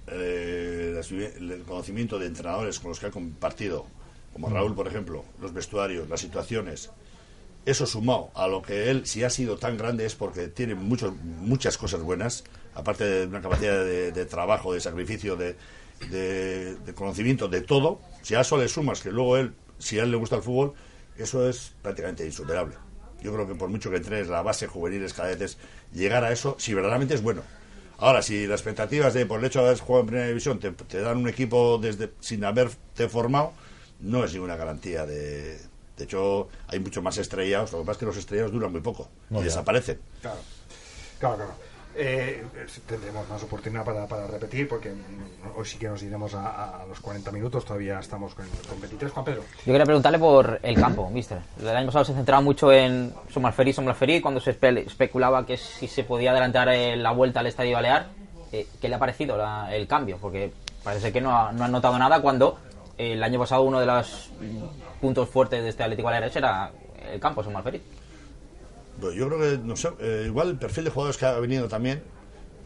[0.08, 1.02] eh,
[1.40, 3.86] el conocimiento de entrenadores con los que ha compartido,
[4.34, 6.92] como Raúl, por ejemplo, los vestuarios, las situaciones,
[7.66, 11.14] eso sumado a lo que él, si ha sido tan grande, es porque tiene muchos,
[11.42, 12.44] muchas cosas buenas,
[12.80, 15.56] aparte de una capacidad de, de trabajo, de sacrificio, de,
[16.10, 18.00] de- de conocimiento, de todo.
[18.22, 20.74] Si a eso le sumas que luego él, si a él le gusta el fútbol,
[21.18, 22.76] eso es prácticamente insuperable.
[23.22, 25.58] Yo creo que por mucho que entrenes la base juveniles cadetes,
[25.94, 27.42] llegar a eso, si verdaderamente es bueno.
[27.98, 30.72] Ahora, si las expectativas de por el hecho de haber jugado en primera división te,
[30.72, 33.52] te dan un equipo desde sin haberte formado,
[34.00, 35.60] no es ninguna garantía de.
[35.98, 37.74] De hecho, hay mucho más estrellados.
[37.74, 39.46] Lo que pasa es que los estrellados duran muy poco No, y ya.
[39.48, 40.00] desaparecen.
[40.22, 40.40] Claro,
[41.20, 41.54] claro, claro.
[41.96, 44.94] Eh, eh, tendremos más oportunidad para, para repetir porque
[45.58, 49.12] hoy sí que nos iremos a, a los 40 minutos, todavía estamos con, con 23.
[49.12, 49.42] Juan Pedro.
[49.66, 51.40] Yo quería preguntarle por el campo, mister.
[51.60, 55.88] El año pasado se centraba mucho en Somalferí, Somalferí, cuando se espe- especulaba que si
[55.88, 58.08] se podía adelantar eh, la vuelta al Estadio Balear.
[58.52, 60.18] Eh, ¿Qué le ha parecido la- el cambio?
[60.22, 62.60] Porque parece que no ha, no ha notado nada cuando
[62.98, 64.30] el año pasado uno de los
[65.02, 66.72] puntos fuertes de este Atlético Baleares era
[67.12, 67.82] el campo, Somalferí.
[69.02, 72.02] Yo creo que, no sé, eh, igual el perfil de jugadores que ha venido también,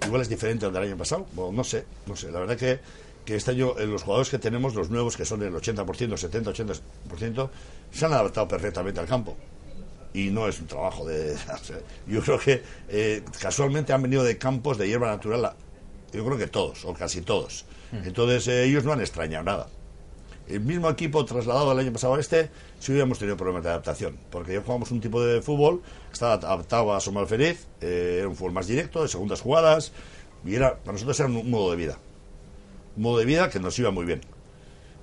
[0.06, 1.26] igual es diferente al del año pasado.
[1.34, 2.32] Bueno, no sé, no sé.
[2.32, 2.80] La verdad que,
[3.26, 7.50] que este año eh, los jugadores que tenemos, los nuevos, que son el 80%, 70-80%,
[7.92, 9.38] se han adaptado perfectamente al campo.
[10.14, 11.36] Y no es un trabajo de...
[12.08, 15.54] yo creo que eh, casualmente han venido de campos de hierba natural,
[16.12, 17.66] yo creo que todos, o casi todos.
[17.92, 19.68] Entonces eh, ellos no han extrañado nada.
[20.48, 24.18] El mismo equipo trasladado el año pasado a este, sí hubiéramos tenido problemas de adaptación,
[24.30, 28.28] porque ya jugamos un tipo de fútbol que estaba adaptado a Somal Feliz, eh, era
[28.28, 29.94] un fútbol más directo, de segundas jugadas,
[30.46, 31.98] y era, para nosotros era un modo de vida.
[32.98, 34.22] Un modo de vida que nos iba muy bien.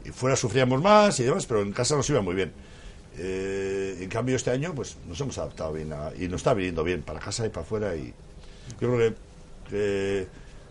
[0.04, 2.52] Y fuera sufríamos más y demás, pero en casa nos iba muy bien.
[3.16, 6.84] Eh, en cambio, este año, pues nos hemos adaptado bien a- y nos está viniendo
[6.84, 7.96] bien para casa y para afuera.
[7.96, 8.12] Y
[8.80, 9.14] yo creo
[9.68, 10.26] que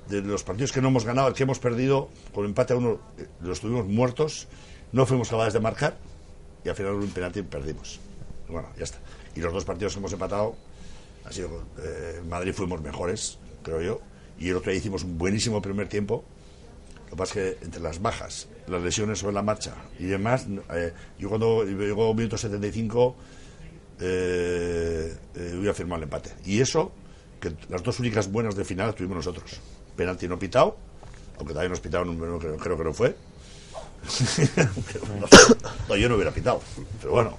[0.10, 3.00] de los partidos que no hemos ganado, el que hemos perdido, con empate a uno,
[3.18, 4.48] eh, los tuvimos muertos,
[4.92, 5.98] no fuimos capaces de marcar
[6.64, 8.00] y al final un penalti perdimos.
[8.48, 8.98] Bueno, ya está.
[9.36, 10.56] Y los dos partidos que hemos empatado,
[11.26, 14.02] ha sido, eh, en Madrid fuimos mejores, creo yo,
[14.40, 16.24] y el otro día hicimos un buenísimo primer tiempo.
[17.06, 20.46] Lo que pasa es que entre las bajas, las lesiones sobre la marcha y demás,
[20.74, 23.16] eh, yo cuando llegó minuto 75
[24.02, 26.32] eh, eh, voy a firmar el empate.
[26.46, 26.92] Y eso,
[27.40, 29.60] que las dos únicas buenas de final tuvimos nosotros.
[30.00, 30.78] Penalti no pitado,
[31.38, 33.18] aunque también nos pitaron, no, creo, creo que no fue.
[35.90, 36.62] no, yo no hubiera pitado,
[37.02, 37.34] pero bueno.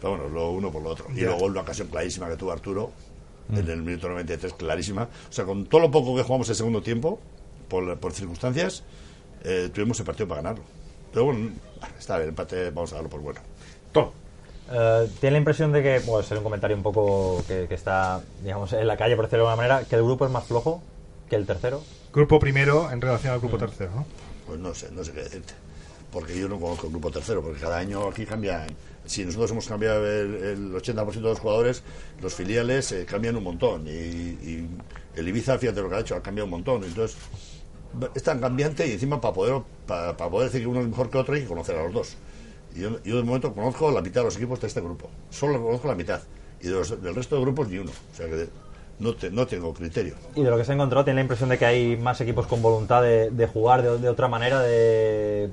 [0.00, 1.06] Pero bueno, lo uno por lo otro.
[1.14, 2.90] Y luego una ocasión clarísima que tuvo Arturo,
[3.52, 5.02] en el minuto 93, clarísima.
[5.02, 7.20] O sea, con todo lo poco que jugamos el segundo tiempo,
[7.68, 8.82] por, por circunstancias,
[9.42, 10.64] eh, tuvimos el partido para ganarlo.
[11.12, 11.50] Pero bueno,
[11.98, 13.40] está bien, el empate vamos a darlo por bueno.
[13.92, 14.14] Todo.
[14.72, 18.22] Eh, Tiene la impresión de que, bueno, ser un comentario un poco que, que está,
[18.42, 20.82] digamos, en la calle, por decirlo de alguna manera, que el grupo es más flojo
[21.28, 21.82] que el tercero.
[22.12, 24.06] Grupo primero en relación al grupo tercero, ¿no?
[24.46, 25.54] Pues no sé, no sé qué decirte.
[26.12, 28.66] Porque yo no conozco el grupo tercero, porque cada año aquí cambian.
[29.04, 31.82] Si nosotros hemos cambiado el, el 80% de los jugadores,
[32.22, 33.86] los filiales eh, cambian un montón.
[33.86, 34.68] Y, y
[35.16, 36.84] el Ibiza, fíjate lo que ha hecho, ha cambiado un montón.
[36.84, 37.16] Entonces,
[38.14, 41.10] es tan cambiante y encima para poder, para, para poder decir que uno es mejor
[41.10, 42.16] que otro hay que conocer a los dos.
[42.76, 45.10] Y yo, yo de momento conozco la mitad de los equipos de este grupo.
[45.30, 46.22] Solo conozco la mitad.
[46.60, 47.90] Y de los- del resto de grupos ni uno.
[47.90, 48.48] O sea que
[48.98, 50.14] no, te- no tengo criterio.
[50.34, 52.46] Y de lo que se ha encontrado, tiene la impresión de que hay más equipos
[52.46, 55.48] con voluntad de, de jugar de, de otra manera, de,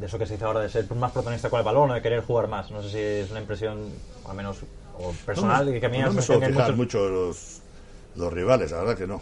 [0.00, 2.02] de eso que se dice ahora, de ser más protagonista con el balón o de
[2.02, 2.70] querer jugar más.
[2.70, 3.90] No sé si es una impresión,
[4.28, 4.58] al menos
[5.00, 7.60] o personal, no, que a mí no me suelo tiene fijar mucho- mucho los,
[8.16, 9.20] los rivales, la verdad que no.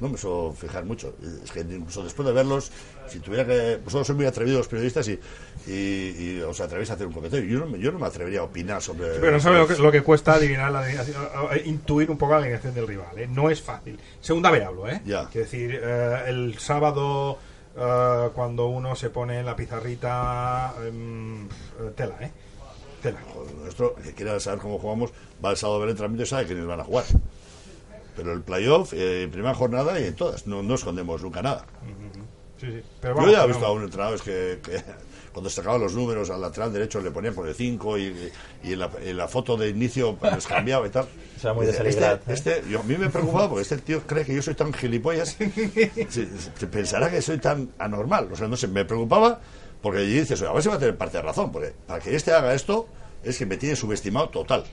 [0.00, 1.14] No me suelo fijar mucho.
[1.44, 2.70] Es que incluso después de verlos,
[3.08, 3.76] si tuviera que.
[3.84, 5.18] Vosotros sois muy atrevidos los periodistas y,
[5.66, 7.46] y, y os atrevéis a hacer un comentario.
[7.46, 9.18] Yo no, yo no me atrevería a opinar sobre.
[9.18, 10.84] Pero no sabe lo que, lo que cuesta adivinar, la
[11.64, 13.18] intuir un poco la alineación del rival.
[13.18, 13.28] ¿eh?
[13.28, 13.98] No es fácil.
[14.20, 15.02] Segunda vez hablo, ¿eh?
[15.04, 15.28] Ya.
[15.28, 17.38] Quiero decir, eh, el sábado
[17.76, 22.30] eh, cuando uno se pone en la pizarrita em, eh, tela, ¿eh?
[23.02, 23.20] Tela.
[23.32, 25.10] Joder, nuestro, el que quiera saber cómo jugamos,
[25.44, 27.04] va el sábado a ver el entrenamiento y sabe quiénes van a jugar.
[28.16, 31.64] Pero el playoff, eh, en primera jornada y en todas, no, no escondemos nunca nada.
[32.58, 32.82] Sí, sí.
[33.00, 34.82] Pero Yo ya he visto a un entrenador que, que
[35.32, 38.30] cuando sacaban los números al lateral derecho le ponían por el 5 y,
[38.64, 41.06] y en, la, en la foto de inicio pues, les cambiaba y tal.
[41.40, 42.18] Será muy de este, ¿eh?
[42.26, 45.30] este- yo- a mí me preocupaba porque este tío cree que yo soy tan gilipollas.
[46.10, 48.28] se, se pensará que soy tan anormal.
[48.30, 49.40] O sea, no sé, me preocupaba
[49.80, 51.50] porque dices, a ver si va a tener parte de razón.
[51.52, 52.86] Porque para que este haga esto
[53.24, 54.64] es que me tiene subestimado total.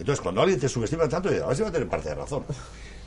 [0.00, 2.44] Entonces, cuando alguien te subestima tanto, a ver si va a tener parte de razón.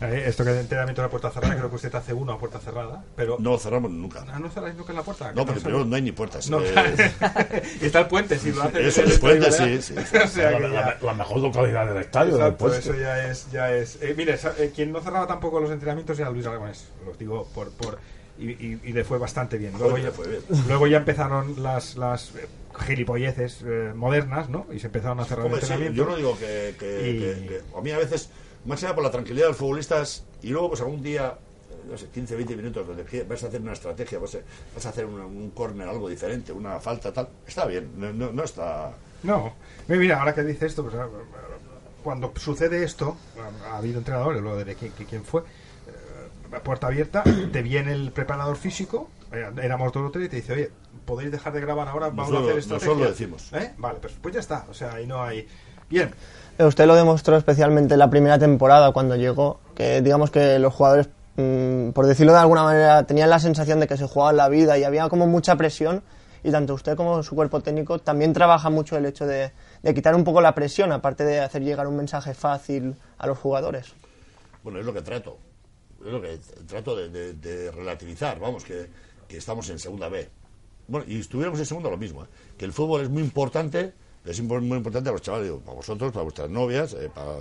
[0.02, 2.60] Eh, esto que de entrenamiento a puerta cerrada, creo que usted hace uno a puerta
[2.60, 3.38] cerrada, pero...
[3.40, 4.26] No cerramos nunca.
[4.32, 5.32] Ah, ¿no cerráis nunca la puerta?
[5.32, 6.50] No, Que porque primero no hay ni puertas.
[6.50, 7.12] No, Eh,
[7.82, 8.86] y está el puente, si lo hace...
[8.88, 9.96] Eso, el puente, sí, sí.
[10.24, 12.34] o sea la, la- la mejor localidad del estadio.
[12.34, 12.92] del Exacto, puesto.
[12.92, 13.50] eso ya es...
[13.52, 17.18] Ya es eh, mire, eh, quien no cerraba tampoco los entrenamientos era Luis Aragonés, los
[17.18, 17.72] digo por...
[17.72, 17.98] por
[18.38, 19.72] y, y- y le fue bastante bien.
[19.74, 20.42] Luego, Joder, ya, fue bien.
[20.68, 22.48] luego ya empezaron las, las eh,
[22.80, 24.66] gilipolleces eh, modernas, ¿no?
[24.72, 25.98] Y se empezaron a cerrar Hombre, sí, entrenamientos.
[26.06, 28.30] yo no digo que, que- Y- que- que- a mí a veces
[28.66, 31.38] más nada por la tranquilidad de los futbolistas y luego pues algún día
[31.70, 34.40] eh, no sé 15 20 minutos donde vas a hacer una estrategia vas a,
[34.74, 38.32] vas a hacer una- un córner algo diferente una falta tal está bien no, no,
[38.32, 39.54] no está No,
[39.88, 41.08] Mira, ahora que dice esto, pues, ah,
[42.04, 43.16] cuando sucede esto,
[43.66, 48.58] ha, ha habido entrenadores, lo de quién, fue, eh, puerta abierta, te viene el preparador
[48.58, 50.72] físico, éramos dos o tres, y te dice, oye,
[51.06, 53.04] podéis dejar de grabar ahora, vamos Nosotros- a hacer nosotros estrategia.
[53.06, 53.54] lo decimos.
[53.54, 53.74] ¿Eh?
[53.78, 55.48] Vale, pues, pues ya está, o sea, ahí no hay...
[55.90, 56.14] Bien,
[56.58, 60.74] Eh, Usted lo demostró especialmente en la primera temporada cuando llegó, que digamos que los
[60.74, 64.50] jugadores, mm, por decirlo de alguna manera, tenían la sensación de que se jugaban la
[64.50, 66.04] vida y había como mucha presión
[66.44, 70.14] y tanto usted como su cuerpo técnico también trabaja mucho el hecho de, de quitar
[70.16, 73.94] un poco la presión, aparte de hacer llegar un mensaje fácil a los jugadores.
[74.64, 75.38] bueno es lo que trato
[76.06, 78.88] es lo que trato de, de- de relativizar vamos que,
[79.28, 80.30] que estamos en segunda B
[80.88, 82.28] bueno y estuviéramos en segunda lo mismo ¿eh?
[82.58, 83.94] que el fútbol es muy importante
[84.26, 87.32] es muy importante a los chavales, digo, para vosotros, para vuestras novias, eh, para,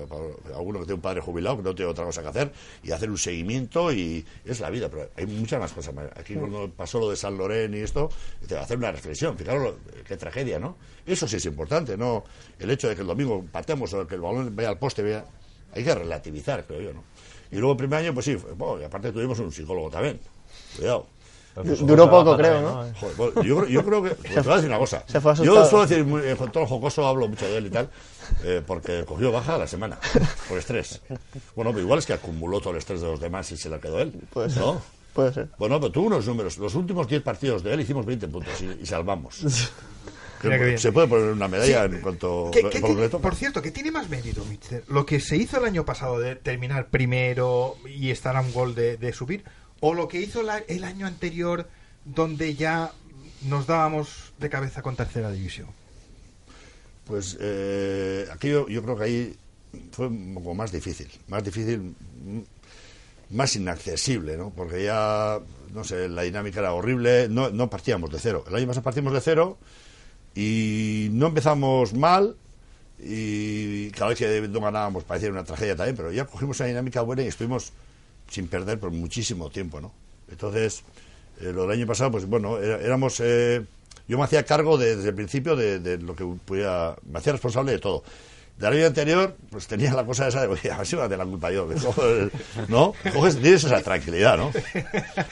[0.57, 3.09] alguno que tiene un padre jubilado que no tiene otra cosa que hacer, y hacer
[3.09, 5.95] un seguimiento y es la vida, pero hay muchas más cosas.
[6.17, 8.11] Aquí cuando pasó lo de San Loren y esto,
[8.61, 9.75] hacer una reflexión, fijaros
[10.07, 10.77] qué tragedia, ¿no?
[11.07, 12.25] Eso sí es importante, ¿no?
[12.59, 15.25] El hecho de que el domingo patemos o que el balón vaya al poste, vaya,
[15.73, 17.05] hay que relativizar, creo yo, ¿no?
[17.53, 20.19] Y luego el primer año, pues sí, y aparte tuvimos un psicólogo también,
[20.77, 21.07] cuidado.
[21.55, 22.73] Du- Duró poco, creo, ¿no?
[22.99, 24.11] Joder, bueno, yo, creo- yo creo que.
[24.15, 25.05] pues te voy a decir una cosa.
[25.07, 27.67] se fue yo suelo decir, muy, eh, con todo lo jocoso, hablo mucho de él
[27.67, 27.91] y tal,
[28.45, 29.99] eh, porque cogió baja la semana,
[30.49, 31.03] por estrés.
[31.55, 33.79] Bueno, pero igual es que acumuló todo el estrés de los demás y se la
[33.81, 34.13] quedó él.
[34.33, 34.63] Puede ser.
[34.63, 34.81] ¿no?
[35.13, 35.49] Puede ser.
[35.59, 36.57] Bueno, pero tuvo unos números.
[36.57, 39.45] Los últimos 10 partidos de él hicimos 20 puntos y, y salvamos.
[40.77, 44.09] Se puede poner una medalla en cuanto ¿Qué- por qué tiene- cierto, que tiene más
[44.09, 44.83] mérito, Mister?
[44.89, 48.75] Lo que se hizo el año pasado de terminar primero y estar a un gol
[48.75, 49.45] de, de subir,
[49.83, 51.69] o lo que hizo la- el año anterior
[52.05, 52.93] donde ya
[53.49, 55.67] nos dábamos de cabeza con tercera división.
[57.05, 59.37] Pues eh, aquello yo creo que ahí
[59.91, 62.41] fue un poco más difícil, más difícil, mm,
[63.37, 64.51] más inaccesible, ¿no?
[64.51, 65.41] Porque ya,
[65.75, 68.45] no sé, la dinámica era horrible, no, no partíamos de cero.
[68.49, 69.59] El año pasado partimos de cero
[70.37, 72.37] y no empezamos mal
[73.01, 77.03] y cada vez que no ganábamos parecía una tragedia también, pero ya cogimos una dinámica
[77.03, 77.73] buena y estuvimos
[78.33, 79.93] sin perder por muchísimo tiempo, ¿no?
[80.31, 80.83] Entonces,
[81.41, 83.21] eh, lo del año pasado, pues bueno, era- éramos...
[83.21, 83.63] eh,
[84.09, 86.97] yo me hacía cargo de- desde el principio de, de lo que pudiera...
[87.11, 88.03] Me hacía responsable de todo.
[88.59, 91.25] Del año anterior, pues tenía la cosa esa de, oye, a ver si tener la
[91.25, 91.69] culpa yo.
[92.69, 92.95] ¿No?
[93.13, 94.51] Coges, tienes esa tranquilidad, ¿no?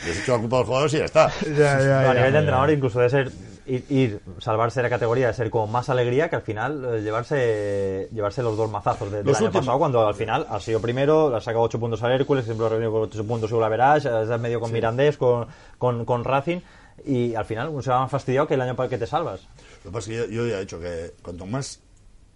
[0.07, 1.27] Les he hecho la culpa a los jugadores y ya está.
[1.27, 3.31] a nivel de entrenador, incluso de ser
[3.67, 7.01] ir, ir, salvarse de la categoría, de ser con más alegría que al final eh,
[7.03, 10.61] llevarse llevarse los dos mazazos de- del Los año últimos- pasado, cuando al final ha
[10.61, 13.63] sido primero, ha sacado 8 puntos al Hércules, siempre ha reunido con 8 puntos según
[13.63, 15.47] la Verage, has medio con Mirandés, con,
[15.79, 16.61] con, con Racing,
[17.05, 19.41] y al final uno se va más fastidiado que el año que te salvas.
[19.85, 21.81] Lo que pasa es que yo, yo ya he dicho que cuanto más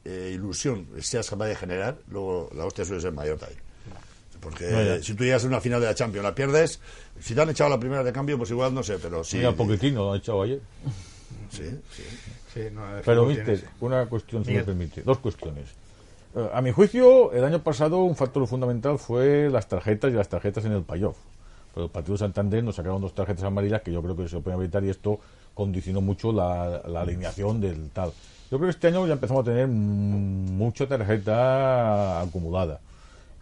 [0.06, 3.60] eh, ilusión seas capaz de generar, luego la hostia suele ser mayor también.
[4.40, 6.78] Porque No, si tú llegas a una final de la Champions, la pierdes,
[7.18, 9.38] si te han echado la primera de cambio, pues igual no sé, pero sí.
[9.38, 10.60] Mira, Pochettino lo ha echado ayer.
[11.50, 12.02] Sí, sí.
[12.52, 14.62] Sí, no, Pero, tiene mister, una cuestión, si Miguel.
[14.62, 15.02] me permite.
[15.02, 15.66] Dos cuestiones.
[16.34, 20.28] Eh, a mi juicio, el año pasado un factor fundamental fue las tarjetas y las
[20.28, 21.16] tarjetas en el payoff.
[21.74, 24.38] Pero el partido de Santander nos sacaron dos tarjetas amarillas que yo creo que se
[24.40, 25.18] pueden evitar y esto
[25.54, 28.12] condicionó mucho la, la alineación del tal.
[28.50, 29.70] Yo creo que este año ya empezamos a tener mm,
[30.56, 32.80] mucha tarjeta acumulada.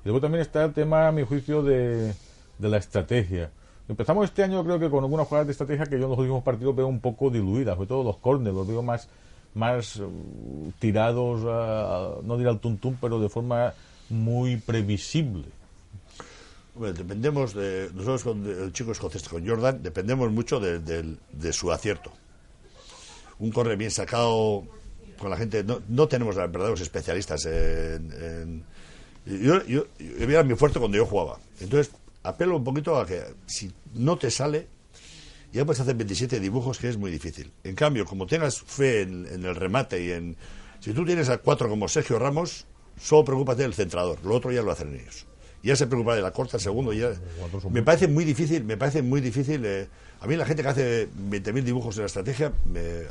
[0.04, 2.14] Y luego también está el tema, a mi juicio, de,
[2.58, 3.50] de la estrategia.
[3.88, 6.42] Empezamos este año, creo que con algunas jugadas de estrategia que yo en los últimos
[6.44, 9.08] partidos veo un poco diluidas, sobre todo los córneres, los veo más,
[9.54, 13.74] más uh, tirados, a- no diré al tuntum, pero de forma
[14.08, 15.44] muy previsible.
[16.74, 17.90] Hombre, dependemos de.
[17.92, 22.10] Nosotros, con el chico escocés, con Jordan, dependemos mucho de, de- de su acierto.
[23.40, 24.62] Un corre bien sacado
[25.18, 25.64] con la gente.
[25.64, 26.48] No, no tenemos la-
[26.80, 28.12] especialistas en.
[28.12, 28.64] en-
[29.26, 31.38] yo, yo, yo era muy fuerte cuando yo jugaba.
[31.60, 34.68] Entonces, apelo un poquito a que si no te sale,
[35.52, 37.52] ya puedes hacer 27 dibujos, que es muy difícil.
[37.64, 40.36] En cambio, como tengas fe en, en el remate y en.
[40.80, 42.66] Si tú tienes a cuatro como Sergio Ramos,
[43.00, 44.18] solo preocúpate del centrador.
[44.24, 45.26] Lo otro ya lo hacen ellos.
[45.62, 46.92] Ya se preocupa de la corta, el segundo.
[46.92, 47.10] Ya...
[47.70, 49.62] Me parece muy difícil, me parece muy difícil.
[49.64, 49.86] eh,
[50.20, 53.06] A mí la gente que hace 20.000 dibujos en la estrategia, me eh,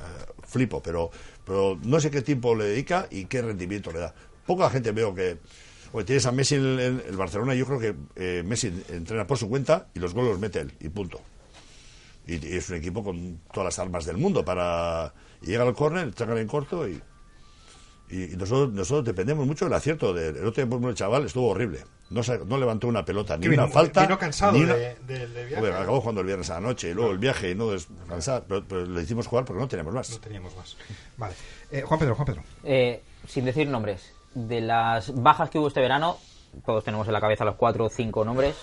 [0.45, 1.11] flipo, pero,
[1.45, 4.13] pero no sé qué tiempo le dedica y qué rendimiento le da.
[4.45, 5.37] Poca gente veo que.
[5.93, 9.37] Oye, tienes a Messi en el, el Barcelona, yo creo que eh, Messi entrena por
[9.37, 11.19] su cuenta y los goles los mete él, y punto.
[12.27, 15.13] Y, y es un equipo con todas las armas del mundo para.
[15.41, 17.01] Y llega al córner, sacan en corto y.
[18.09, 20.13] Y, y nosotros, nosotros dependemos mucho del acierto.
[20.13, 21.79] del el otro día, el chaval estuvo horrible.
[22.09, 24.01] No, levantó una pelota, ni vino- una falta.
[24.01, 25.55] vino cansado ni una- de- de- del viaje.
[25.55, 28.43] Hombre, acabó jugando el viernes a la noche y luego el viaje y no descansar.
[28.47, 30.09] Pero, pero le hicimos jugar porque no teníamos más.
[30.09, 30.75] No teníamos más.
[31.17, 31.33] Vale.
[31.71, 32.43] Eh, Juan Pedro, Juan Pedro.
[32.65, 36.17] Eh, sin decir nombres, de las bajas que hubo este verano,
[36.65, 38.55] todos tenemos en la cabeza los cuatro o cinco nombres.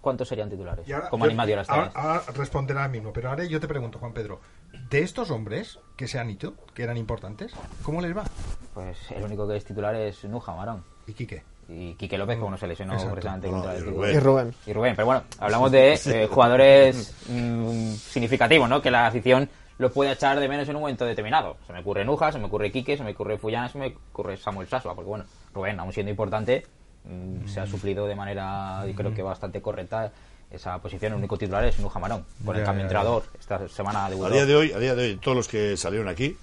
[0.00, 0.88] ¿Cuántos serían titulares?
[0.88, 1.36] Y ahora- Como yo-
[1.68, 4.40] ahora, ahora responderá mismo, pero ahora yo te pregunto, Juan Pedro,
[4.88, 8.24] de estos hombres que se han ido, que eran importantes, ¿cómo les va?
[8.72, 10.82] Pues el único que es titular es Nuja Marón.
[11.06, 11.42] ¿Y Quique?
[11.68, 13.14] Y Quique López, como no se lesionó Exacto.
[13.14, 14.10] precisamente No, contra y el Rubén.
[14.12, 14.12] Círculo.
[14.12, 14.54] Y Rubén.
[14.66, 18.80] Y Rubén, pero bueno, hablamos de eh, jugadores mm, significativos, ¿no?
[18.80, 21.56] Que la afición los puede echar de menos en un momento determinado.
[21.66, 24.36] Se me ocurre Nuja, se me ocurre Quique, se me ocurre Fullana, se me ocurre
[24.36, 26.66] Samuel Sasua, porque bueno, Rubén, aún siendo importante,
[27.04, 30.12] mm, se ha suplido de manera, y creo que bastante correcta,
[30.50, 31.12] esa posición.
[31.12, 33.22] El único titular es Nuja Marón, con el cambio ya, entrenador.
[33.38, 36.36] Esta semana A día de hoy, a día de hoy, todos los que salieron aquí,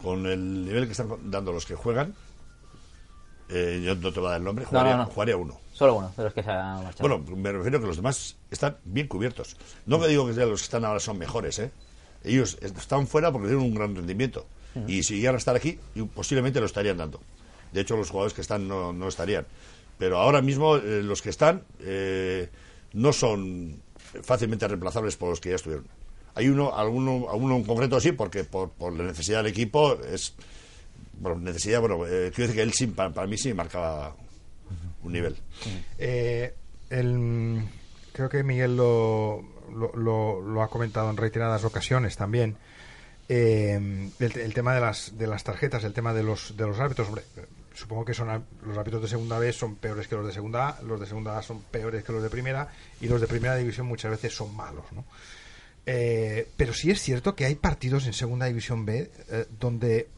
[0.00, 2.14] con el nivel que están dando los que juegan,
[3.48, 5.10] eh, yo no te voy a dar el nombre, No, jugaría, no, no.
[5.10, 5.58] jugaría uno.
[5.72, 7.08] Solo uno de los que se ha marchado.
[7.08, 9.56] Bueno, me refiero a que los demás están bien cubiertos.
[9.86, 11.70] No que digo que los que están ahora son mejores, ¿eh?
[12.26, 14.46] Ellos están fuera porque tienen un gran rendimiento.
[14.86, 15.78] Y si llegan a estar aquí,
[16.14, 17.18] posiblemente lo estarían dando.
[17.72, 19.46] De hecho, los jugadores que están no, no estarían.
[19.98, 22.50] Pero ahora mismo eh, los que están eh,
[22.92, 23.80] no son
[24.22, 25.86] fácilmente reemplazables por los que ya estuvieron.
[26.34, 30.34] Hay uno, alguno, alguno en concreto sí, porque por, por la necesidad del equipo es...
[31.18, 34.14] Bueno, necesidad, bueno, eh, quiero decir que él sí, para, para mí sí marcaba
[35.02, 35.36] un nivel.
[35.98, 36.52] Eh,
[36.90, 37.62] el-
[38.12, 42.56] creo que Miguel lo, lo, lo- ha comentado en reiteradas ocasiones también.
[43.28, 43.74] Eh,
[44.20, 47.08] el, el tema de las, de las tarjetas, el tema de los, de los árbitros.
[47.08, 48.28] Hombre, eh, supongo que son
[48.64, 51.36] los árbitros de segunda B son peores que los de segunda A, los de segunda
[51.36, 52.68] A son peores que los de primera
[53.00, 54.84] y los de primera división muchas veces son malos.
[54.92, 55.04] ¿no?
[55.86, 60.08] Eh, pero sí es cierto que hay partidos en segunda división B eh, donde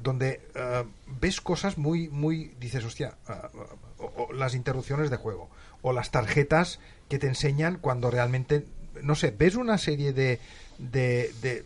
[0.00, 0.84] donde eh,
[1.20, 3.16] ves cosas muy, muy, dices, hostia,
[3.98, 5.50] o- o las interrupciones de juego,
[5.82, 6.78] o las tarjetas
[7.10, 8.64] que te enseñan cuando realmente,
[9.02, 10.40] no sé, ves una serie de,
[10.78, 11.64] de,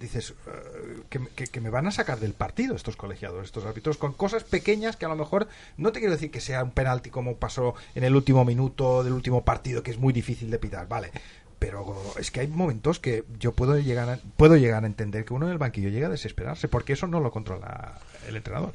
[0.00, 4.12] dices, eh, que, que- me van a sacar del partido estos colegiados, estos árbitros, con
[4.12, 7.36] cosas pequeñas que a lo mejor, no te quiero decir que sea un penalti como
[7.36, 11.10] pasó en el último minuto del último partido, que es muy difícil de pitar, vale,
[11.58, 15.34] pero es que hay momentos que yo puedo llegar a, puedo llegar a entender que
[15.34, 18.74] uno en el banquillo llega a desesperarse porque eso no lo controla el entrenador.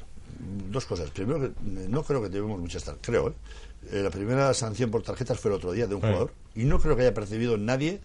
[0.70, 1.10] Dos cosas.
[1.10, 3.32] Primero, no creo que debemos muchas Creo, ¿eh?
[3.92, 6.06] Eh, La primera sanción por tarjetas fue el otro día de un Sí.
[6.06, 6.32] jugador.
[6.54, 8.00] Y no creo que haya percibido nadie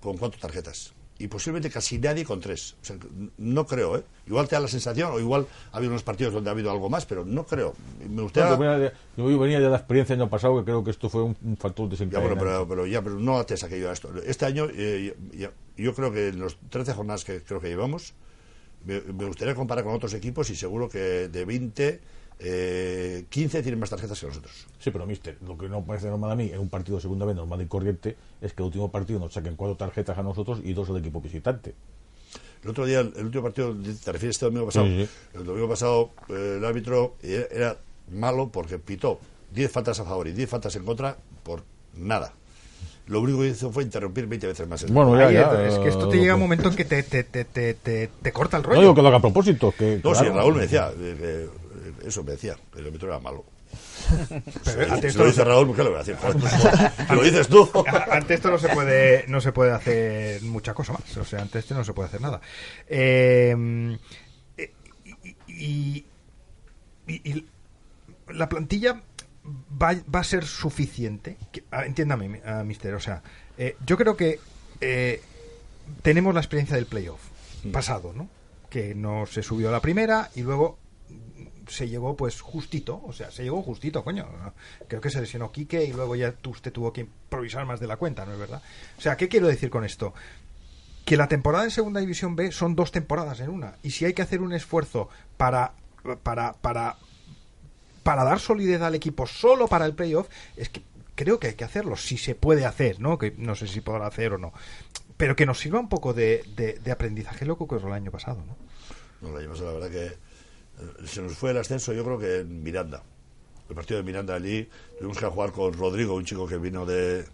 [0.00, 0.92] con cuatro tarjetas.
[1.18, 2.76] Y posiblemente casi nadie con tres.
[2.80, 2.96] O sea,
[3.36, 4.02] no creo, ¿eh?
[4.26, 6.88] Igual te da la sensación, o igual ha habido unos partidos donde ha habido algo
[6.88, 7.74] más, pero no creo.
[8.08, 8.48] Me gustaría.
[8.52, 11.10] Yo venía de- yo venía de la experiencia del año pasado que creo que esto
[11.10, 12.36] fue un, factor Ya, desencadenante.
[12.42, 14.10] bueno, pero, pero ya, pero no ates aquello a esto.
[14.24, 18.14] Este año, eh, ya- yo creo que en los 13 jornadas que creo que llevamos,
[18.86, 22.00] me, me gustaría comparar con otros equipos y seguro que de 20,
[22.42, 24.66] eh, 15 tienen más tarjetas que nosotros.
[24.78, 27.26] Sí, pero mister, lo que no parece normal a mí en un partido de segunda
[27.26, 30.60] vez normal y corriente es que el último partido nos saquen cuatro tarjetas a nosotros
[30.64, 31.74] y dos al equipo visitante.
[32.64, 34.86] El otro día, el, último partido, ¿te refieres este domingo pasado?
[34.86, 35.10] Sí, sí.
[35.34, 37.76] El domingo pasado, eh, el árbitro era, era
[38.10, 39.18] malo porque pitó
[39.52, 41.62] 10 faltas a favor y 10 faltas en contra por
[41.94, 42.32] nada.
[43.06, 44.82] Lo único que hizo fue interrumpir 20 veces más.
[44.84, 47.24] el Bueno, ya, ya, es que esto te llega un momento en que te, te,
[47.24, 48.80] te, te, te- te corta el No rollo.
[48.82, 51.48] digo que lo haga a propósito, que No, sí, Raúl me decía, eh, eh,
[52.04, 53.44] eso me decía, el árbitro era malo.
[54.64, 56.16] Pero Si- ante si esto lo dice Raúl, ¿qué le voy a decir?
[56.20, 56.34] Pues,
[57.10, 57.70] lo dices tú.
[58.10, 61.60] ante esto no se puede no se puede hacer mucha cosa más o sea ante
[61.60, 62.40] esto no se puede hacer nada
[62.88, 63.96] Eh,
[64.56, 64.72] eh,
[65.46, 66.04] y,
[67.06, 67.46] y- y
[68.32, 69.00] la plantilla
[69.80, 71.36] va, va a ser suficiente
[71.72, 73.22] entiéndame mi- mister o sea
[73.58, 74.40] eh, yo creo que
[74.80, 75.20] eh,
[76.02, 77.20] tenemos la experiencia del playoff
[77.72, 78.28] pasado no
[78.68, 80.78] que no se subió a la primera y luego
[81.70, 84.26] se llegó pues justito, o sea, se llegó justito, coño.
[84.88, 87.96] Creo que se lesionó Quique y luego ya usted tuvo que improvisar más de la
[87.96, 88.62] cuenta, ¿no es verdad?
[88.98, 90.14] O sea, ¿qué quiero decir con esto?
[91.04, 93.74] que la temporada en Segunda División B son dos temporadas en una.
[93.82, 95.72] Y si hay que hacer un esfuerzo para,
[96.22, 96.98] para, para,
[98.04, 100.82] para dar solidez al equipo solo para el playoff, es que
[101.16, 103.18] creo que hay que hacerlo, si se puede hacer, ¿no?
[103.18, 104.52] Que no sé si podrá hacer o no.
[105.16, 108.10] Pero que nos sirva un poco de, de, de aprendizaje lo que ocurrió el año
[108.10, 108.56] pasado, ¿no?
[109.20, 110.16] No, la verdad que
[111.06, 113.02] se nos fue el ascenso, yo creo que en Miranda.
[113.68, 114.68] El partido de Miranda allí,
[114.98, 117.24] tuvimos que jugar con Rodrigo, un chico que vino de,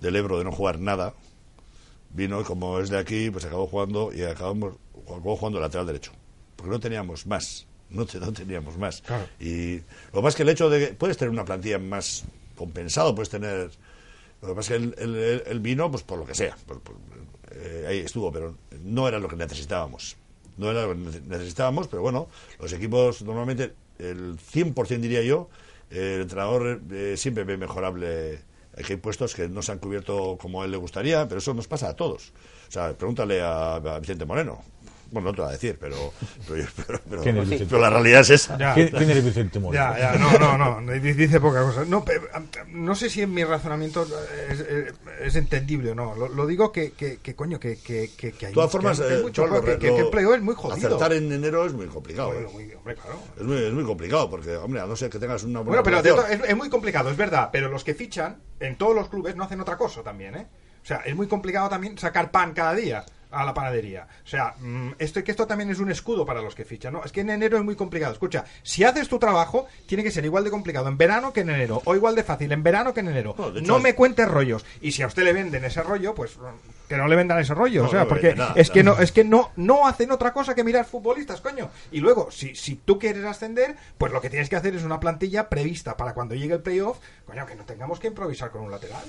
[0.00, 1.14] del Ebro de no jugar nada.
[2.10, 6.12] Vino y como es de aquí, pues acabó jugando y acabamos, acabó jugando lateral derecho.
[6.56, 7.66] Porque no teníamos más.
[7.88, 9.02] No, no teníamos más.
[9.40, 9.80] Y
[10.12, 12.24] lo más que el hecho de que puedes tener una plantilla más
[12.56, 13.70] compensado, puedes tener.
[14.42, 15.02] Lo que pasa es que
[15.50, 16.56] él vino, pues por lo que sea.
[16.66, 16.96] por- por-
[17.52, 20.16] eh, ahí estuvo, pero no era lo que necesitábamos.
[20.56, 22.28] No era lo que nece- necesitábamos, pero bueno,
[22.60, 25.48] los equipos normalmente, el 100% diría yo,
[25.90, 28.40] eh, el entrenador eh, siempre ve mejorable.
[28.78, 31.54] Aquí hay puestos que no se han cubierto como a él le gustaría, pero eso
[31.54, 32.32] nos pasa a todos.
[32.68, 34.62] O sea, pregúntale a Vicente Moreno.
[35.16, 35.96] Bueno, no te lo va a decir, pero,
[36.46, 37.66] pero, pero- pero- ¿Quién es Vicente?
[37.70, 38.58] pero la realidad es esa.
[38.58, 38.74] Ya.
[38.74, 39.82] ¿Quién, quién eres Vicente Moreno?
[39.96, 41.84] Ya, ya, no, no, no, di- dice poca cosa.
[41.86, 42.04] No,
[42.68, 44.06] no sé si en mi razonamiento
[44.50, 46.14] es, es- es entendible o no.
[46.14, 48.72] Lo, lo digo que, que, que coño, que, que, que, que hay, De todas que
[48.72, 50.88] formas, hay eh, mucho que, que, que el playoff es muy jodido.
[50.88, 52.28] Acertar en enero es muy complicado.
[52.32, 52.52] Bueno, ¿eh?
[52.52, 53.18] muy- hombre, claro.
[53.38, 56.02] Es muy, es muy complicado, porque, hombre, a no ser que tengas una buena Bueno,
[56.02, 57.48] pero es, es muy complicado, es verdad.
[57.52, 60.46] Pero los que fichan en todos los clubes no hacen otra cosa también, ¿eh?
[60.82, 64.06] O sea, es muy complicado también sacar pan cada día a la panadería.
[64.24, 67.04] O sea, mm, esto, que esto también es un escudo para los que fichan, ¿no?
[67.04, 68.12] Es que en enero es muy complicado.
[68.12, 71.50] Escucha, si haces tu trabajo, tiene que ser igual de complicado en verano que en
[71.50, 73.34] enero, o igual de fácil en verano que en enero.
[73.38, 74.64] No, hecho, me cuentes rollos.
[74.80, 77.54] Y si a usted le venden ese rollo, pues mm, que no le vendan ese
[77.54, 77.82] rollo.
[77.82, 80.32] No, o sea, no porque nada, es que no, es que no, no hacen otra
[80.32, 81.70] cosa que mirar futbolistas, coño.
[81.90, 85.00] Y luego, si, si tú quieres ascender, pues lo que tienes que hacer es una
[85.00, 88.70] plantilla prevista para cuando llegue el playoff, coño, que no tengamos que improvisar con un
[88.70, 89.04] lateral.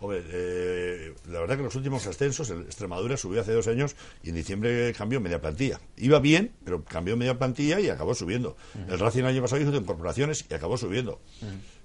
[0.00, 4.28] Hombre, eh, la verdad que los últimos ascensos, el Extremadura subió hace dos años y
[4.30, 5.80] en diciembre cambió media plantilla.
[5.96, 8.56] Iba bien, pero cambió media plantilla y acabó subiendo.
[8.88, 11.20] El Racing el año pasado hizo incorporaciones y acabó subiendo.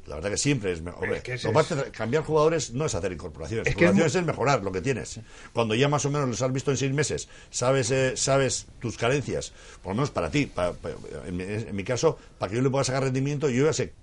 [0.08, 1.08] La verdad que siempre es mejor.
[1.18, 3.68] Es que es- cambiar jugadores no es hacer incorporaciones.
[3.68, 5.20] Es que es incorporaciones es, mejorar lo que tienes.
[5.54, 8.98] Cuando ya más o menos los has visto en seis meses, sabes eh, sabes tus
[8.98, 9.54] carencias,
[9.84, 10.90] por lo menos para ti, pa- pa-
[11.28, 13.94] en, mi, en mi caso, para que yo le pueda sacar rendimiento, yo ya sé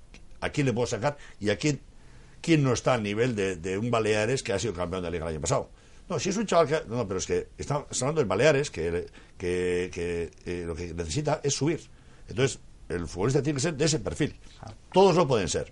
[0.40, 1.80] a quién le puedo sacar y a quién,
[2.41, 5.12] quién no está al nivel de, de un Baleares que ha sido campeón de la
[5.12, 5.70] liga el año pasado.
[6.09, 6.80] No, si es un chaval que...
[6.89, 11.41] No, pero es que estamos hablando del Baleares que, que, que, eh, lo que necesita
[11.43, 11.80] es subir.
[12.28, 12.59] Entonces,
[12.89, 14.34] el futbolista tiene que ser de ese perfil.
[14.93, 15.70] Todos lo pueden ser,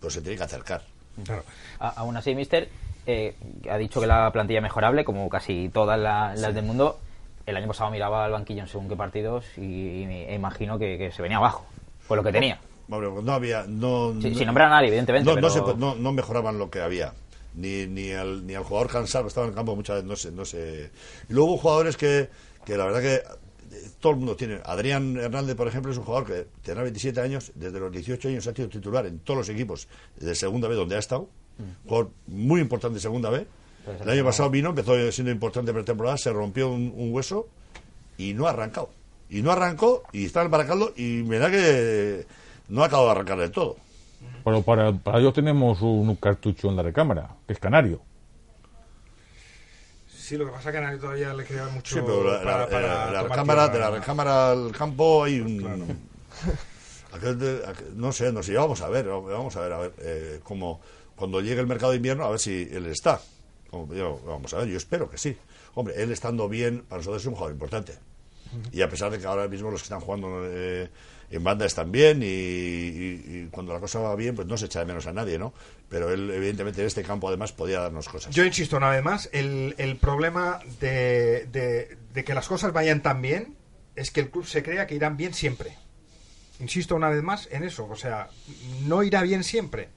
[0.00, 0.82] pero se tiene que acercar.
[1.24, 1.44] Claro.
[1.80, 2.68] A- aún así, Mister
[3.06, 3.34] eh,
[3.70, 6.98] ha dicho que la plantilla es mejorable, como casi todas la- las del mundo.
[7.44, 9.60] El año pasado miraba al banquillo en según qué partidos y,
[10.06, 11.66] me imagino que, que se venía abajo,
[12.08, 12.58] por lo que tenía.
[12.88, 13.64] No había...
[13.68, 15.28] No, Sí, no- sin nombrar a nadie, evidentemente.
[15.28, 17.12] no, no, pero- se- no- no mejoraban lo que había.
[17.54, 20.16] Ni, ni, al, ni al jugador cansado que estaba en el campo muchas veces no
[20.16, 20.90] se, no se...
[21.28, 22.28] Y luego hubo jugadores que,
[22.64, 23.22] que la verdad que eh,
[24.00, 24.60] todo el mundo tiene.
[24.64, 28.46] Adrián Hernández, por ejemplo, es un jugador que tendrá 27 años, desde los 18 años
[28.48, 31.28] ha sido titular en todos los equipos de segunda B donde ha estado.
[31.86, 33.46] Jugador muy importante de segunda B.
[33.84, 37.46] Pues El año pasado vino, empezó siendo importante pretemporada, se rompió un, un hueso
[38.18, 38.90] y no ha arrancado.
[39.30, 42.26] Y no arrancó y está en el Baracaldo y me da que
[42.68, 43.76] no ha acabado de arrancar del todo.
[44.44, 48.00] Pero para, para ello tenemos un cartucho en la recámara, que es canario.
[50.08, 52.42] Sí, lo que pasa es que a nadie todavía le queda mucho Sí, pero la,
[52.42, 55.98] para- la- para la- la recámara, de la recámara al campo hay un...
[57.12, 59.92] Aquel de- aquel- no sé, no sé, vamos a ver, vamos a ver, a ver,
[59.98, 60.80] eh, como
[61.14, 63.20] cuando llegue el mercado de invierno, a ver si él está.
[63.70, 65.36] Como yo- vamos a ver, yo espero que sí.
[65.74, 67.94] Hombre, él estando bien, para nosotros es un jugador importante.
[68.72, 70.88] Y a pesar de que ahora mismo los que están jugando eh,
[71.30, 74.84] en banda están bien y, cuando la cosa va bien, pues no se echa de
[74.86, 75.52] menos a nadie, ¿no?
[75.88, 78.34] Pero él, evidentemente, en este campo además podía darnos cosas.
[78.34, 83.02] Yo insisto una vez más, el, el problema de, de- de que las cosas vayan
[83.02, 83.56] tan bien
[83.96, 85.76] es que el club se crea que irán bien siempre.
[86.60, 88.28] Insisto una vez más en eso, o sea,
[88.86, 89.88] no irá bien siempre.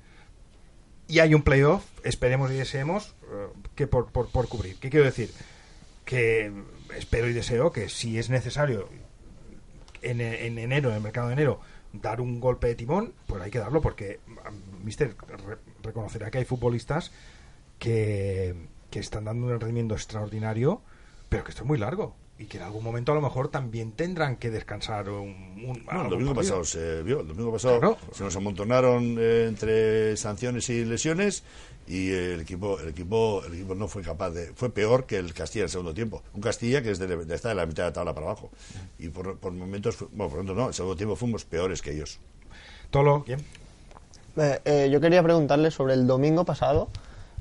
[1.07, 4.77] Y hay un playoff, esperemos y deseemos, eh, que por, por, por cubrir.
[4.79, 5.31] ¿Qué quiero decir?
[6.03, 6.51] Que
[6.95, 8.87] espero y deseo que si es necesario
[10.01, 11.59] en, en enero, en el mercado de enero,
[11.93, 15.15] dar un golpe de timón, pues hay que darlo porque, mm, mister,
[15.47, 17.11] re- reconocerá que hay futbolistas
[17.79, 18.55] que,
[18.89, 20.81] que están dando un rendimiento extraordinario,
[21.29, 22.15] pero que esto es muy largo.
[22.39, 25.29] y que en algún momento a lo mejor también tendrán que descansar un,
[25.65, 26.59] un- No, el domingo partido.
[26.61, 27.97] pasado se vio, el domingo pasado Claro.
[28.13, 31.41] se nos amontonaron eh, entre sanciones y lesiones
[31.87, 35.33] y el equipo, el equipo, el equipo no fue capaz de, fue peor que el
[35.33, 36.21] Castilla en el segundo tiempo.
[36.33, 38.49] Un Castilla que es de, de estar en la mitad de la tabla para abajo
[38.99, 41.91] y por, por momentos, bueno, por momentos no, en el segundo tiempo fuimos peores que
[41.91, 42.19] ellos.
[42.91, 43.39] Tolo, ¿quién?
[44.37, 46.89] Eh, eh, yo quería preguntarle sobre el domingo pasado.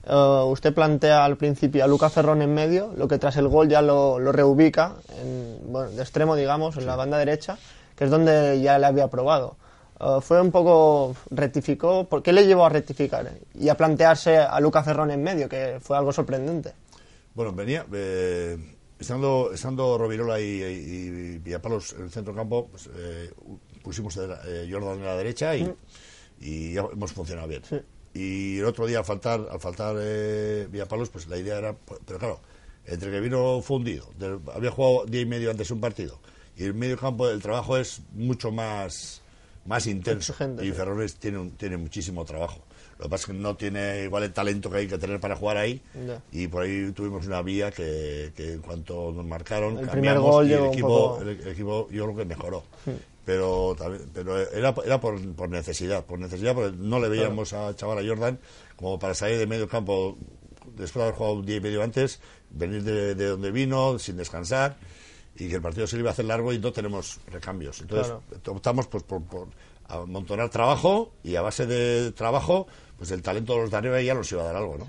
[0.06, 3.68] Eh, usted plantea al principio a Luca Ferrón en medio, lo que tras el gol
[3.68, 7.58] ya lo, lo reubica en, bueno, de extremo, digamos, en la banda derecha,
[7.96, 9.56] que es donde ya le había probado.
[10.00, 14.58] Eh, fue un poco, rectificó, ¿por qué le llevó a rectificar y a plantearse a
[14.60, 16.72] Luca Ferrón en medio, que fue algo sorprendente?
[17.34, 18.56] Bueno, venía, eh,
[18.98, 23.30] estando, estando Rovirola y, y, y Villapalos en el centro campo, pues, eh,
[23.82, 25.72] pusimos a eh, Jordan en la derecha y,
[26.40, 27.62] y ya hemos funcionado bien.
[27.68, 27.76] Sí.
[28.14, 32.00] Y el otro día, al faltar, al faltar eh, Villapalos, pues la idea era, pues,
[32.06, 32.40] pero claro,
[32.86, 36.18] entre que vino fundido, del- había jugado día y medio antes un partido,
[36.56, 39.20] y el medio campo el trabajo es mucho más,
[39.66, 40.32] más intenso.
[40.62, 40.72] Y sí.
[40.72, 42.60] Ferrones tiene, un- tiene muchísimo trabajo.
[42.98, 45.36] Lo que pasa es que no tiene igual el talento que hay que tener para
[45.36, 45.82] jugar ahí.
[46.32, 50.22] Y por ahí tuvimos una vía que, que en cuanto nos marcaron, El primer cambiamos
[50.30, 52.64] gol y el equipo, poco- el, el equipo yo creo que mejoró.
[53.24, 57.74] Pero, también- pero era, era por, por necesidad, por necesidad, porque no le veíamos a
[57.74, 58.38] chaval a Jordan
[58.76, 60.16] como para salir de medio campo
[60.76, 64.16] después de haber jugado un día y medio antes, venir de, de donde vino sin
[64.16, 64.76] descansar
[65.38, 67.80] y que el partido se le iba a hacer largo y no tenemos recambios.
[67.80, 68.14] Entonces
[68.46, 69.48] optamos pues, por, por
[69.88, 72.66] amontonar trabajo y a base de trabajo,
[72.96, 74.86] pues el talento de los de arriba ya nos iba a dar algo, ¿no?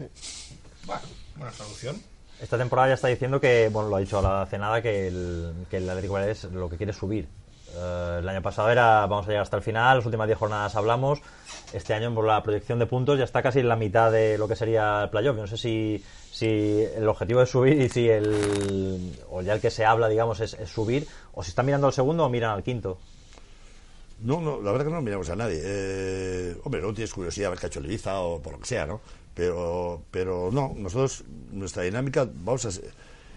[0.85, 1.01] Bueno,
[1.35, 2.01] buena solución.
[2.39, 5.53] Esta temporada ya está diciendo que, bueno, lo ha dicho a la cenada, que el,
[5.69, 7.27] que el Atlético es lo que quiere es subir.
[7.75, 10.75] Eh, el año pasado era vamos a llegar hasta el final, las últimas 10 jornadas
[10.75, 11.19] hablamos.
[11.73, 14.47] Este año, por la proyección de puntos, ya está casi en la mitad de lo
[14.47, 15.35] que sería el playoff.
[15.35, 16.03] Yo No sé si,
[16.37, 19.11] si el objetivo es subir y si el.
[19.31, 21.93] o ya el que se habla, digamos, es, es subir, o si están mirando al
[21.93, 22.99] segundo o miran al quinto.
[24.21, 25.59] No, no, la verdad que no miramos a nadie.
[25.63, 27.81] Eh, hombre, no tienes curiosidad a ver qué ha hecho
[28.21, 29.01] o por lo que sea, ¿no?
[29.33, 32.69] Pero, pero no, nosotros, nuestra dinámica, vamos a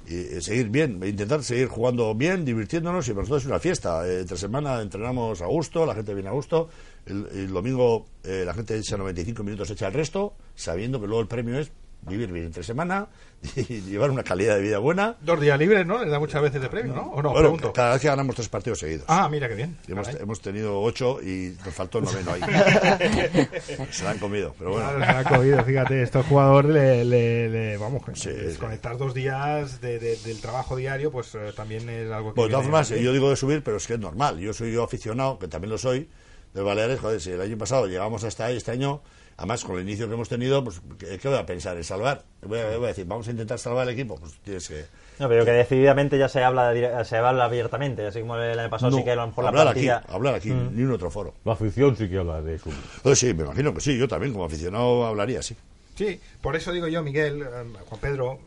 [0.07, 4.07] y seguir bien, intentar seguir jugando bien, divirtiéndonos y para nosotros es una fiesta.
[4.07, 6.69] Eh, entre semana entrenamos a gusto, la gente viene a gusto.
[7.07, 11.23] El, el domingo eh, la gente echa 95 minutos, echa el resto, sabiendo que luego
[11.23, 11.71] el premio es
[12.03, 13.09] vivir bien entre semana
[13.57, 15.17] y llevar una calidad de vida buena.
[15.21, 15.99] Dos días libres, ¿no?
[16.03, 17.03] Les da muchas veces de premio, ¿no?
[17.11, 17.31] ¿O no?
[17.31, 17.73] bueno, Pregunto.
[17.73, 19.05] cada vez que ganamos tres partidos seguidos.
[19.09, 19.77] Ah, mira qué bien.
[19.89, 22.41] Hemos, hemos tenido ocho y nos faltó el noveno ahí.
[23.91, 24.87] Se la han comido, pero bueno.
[24.89, 28.97] Claro, se la ha comido, fíjate, esto al jugador le, le- le- vamos, Sí, desconectar
[28.99, 32.41] dos días de- de- del trabajo diario, pues eh, también es algo que...
[32.41, 34.39] Bueno, de todas formas, yo digo de subir, pero es que es normal.
[34.39, 36.09] Yo soy yo aficionado, que también lo soy,
[36.55, 37.01] de Baleares.
[37.01, 39.03] Joder, si el año pasado llegamos hasta ahí, este año,
[39.37, 41.77] además con el inicio que hemos tenido, pues, ¿qué, qué voy a pensar?
[41.77, 42.25] ¿En salvar?
[42.43, 44.17] Voy a, voy a decir, vamos a intentar salvar el equipo.
[44.17, 44.85] Pues tienes que.
[45.19, 48.91] No, pero que decididamente ya se habla se habla abiertamente, así como el año pasado
[48.91, 50.09] No, sí que a lo mejor la hablar aquí, plantilla...
[50.09, 50.15] Mm.
[50.15, 51.35] hablar aquí, ni un otro foro.
[51.45, 52.71] La afición sí que habla de eso.
[53.03, 55.55] Pues sí, me imagino que sí, yo también como aficionado hablaría, sí.
[55.95, 57.47] Sí, por eso digo yo, Miguel, eh,
[57.87, 58.39] Juan Pedro,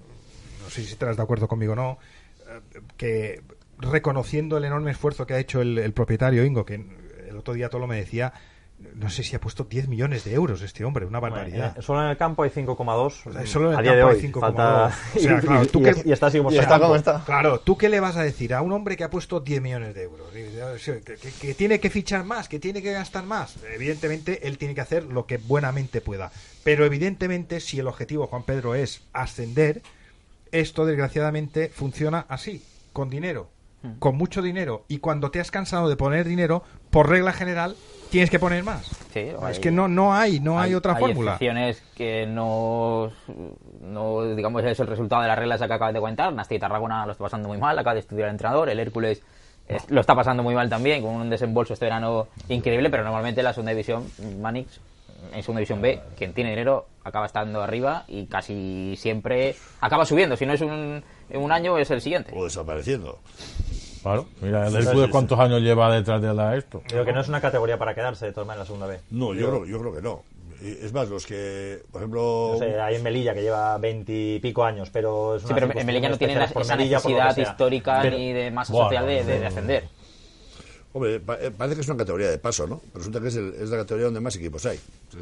[0.64, 2.00] no sé si estarás de acuerdo conmigo o no,
[2.50, 3.42] eh, que
[3.78, 6.84] reconociendo el enorme esfuerzo que ha hecho el, el propietario Ingo, que
[7.34, 8.34] el otro día todo me decía,
[8.96, 11.78] no sé si ha puesto 10 millones de euros este hombre, una barbaridad.
[11.78, 14.14] Eh, solo en el campo hay 5,2 sea, solo en el a día de campo
[14.18, 14.22] hoy.
[14.26, 14.40] hay 5,2.
[14.42, 14.86] falta...
[15.16, 16.80] O sea, claro, tú y, que- y está así como y está.
[16.80, 17.24] como.
[17.26, 19.94] Claro, ¿tú qué le vas a decir a un hombre que ha puesto 10 millones
[19.96, 20.28] de euros?
[20.34, 23.56] Que, que- que tiene que fichar más, que tiene que gastar más.
[23.74, 26.32] Evidentemente, él tiene que hacer lo que buenamente pueda.
[26.64, 29.82] Pero evidentemente, si el objetivo, Juan Pedro, es ascender,
[30.52, 33.50] esto desgraciadamente funciona así, con dinero,
[34.00, 34.86] con mucho dinero.
[34.88, 36.64] Y cuando te has cansado de poner dinero,
[36.94, 37.76] por regla general,
[38.10, 38.86] tienes que poner más.
[39.12, 41.32] Sí, es hay- que no, no hay, no hay, otra fórmula.
[41.32, 43.12] excepciones que no,
[43.82, 46.32] no, digamos, es el resultado de las reglas que acabas de comentar.
[46.32, 48.70] Nasti Tarragona lo está pasando muy mal, acaba de estudiar el entrenador.
[48.70, 49.22] El Hércules
[49.68, 53.42] es- lo está pasando muy mal también, con un desembolso este verano increíble, pero normalmente
[53.44, 54.06] la segunda división,
[54.40, 54.80] Manix,
[55.34, 60.36] en segunda división B, quien tiene dinero acaba estando arriba y casi siempre acaba subiendo.
[60.38, 62.32] Si no es un, un año, es el siguiente.
[62.36, 63.20] O desapareciendo.
[64.04, 66.84] Claro, mira, el Sí, Hércules sí, cuántos años lleva detrás de la esto.
[66.88, 69.00] Creo que no es una categoría para quedarse de todas maneras en la segunda B.
[69.12, 70.24] No, yo creo, yo creo que no.
[70.62, 72.52] Es más, los que, por ejemplo.
[72.54, 75.86] No sé, hay en Melilla que lleva veintipico años, pero es Sí, una pero en
[75.86, 79.24] Melilla no especial por esa Melilla, necesidad histórica Pero- ni de masa Bueno, social de,
[79.26, 79.84] de ascender.
[80.96, 82.80] Hombre, pa- eh, parece que es una categoría de paso, ¿no?
[82.80, 84.80] Pero resulta que es, el- es la categoría donde más equipos hay.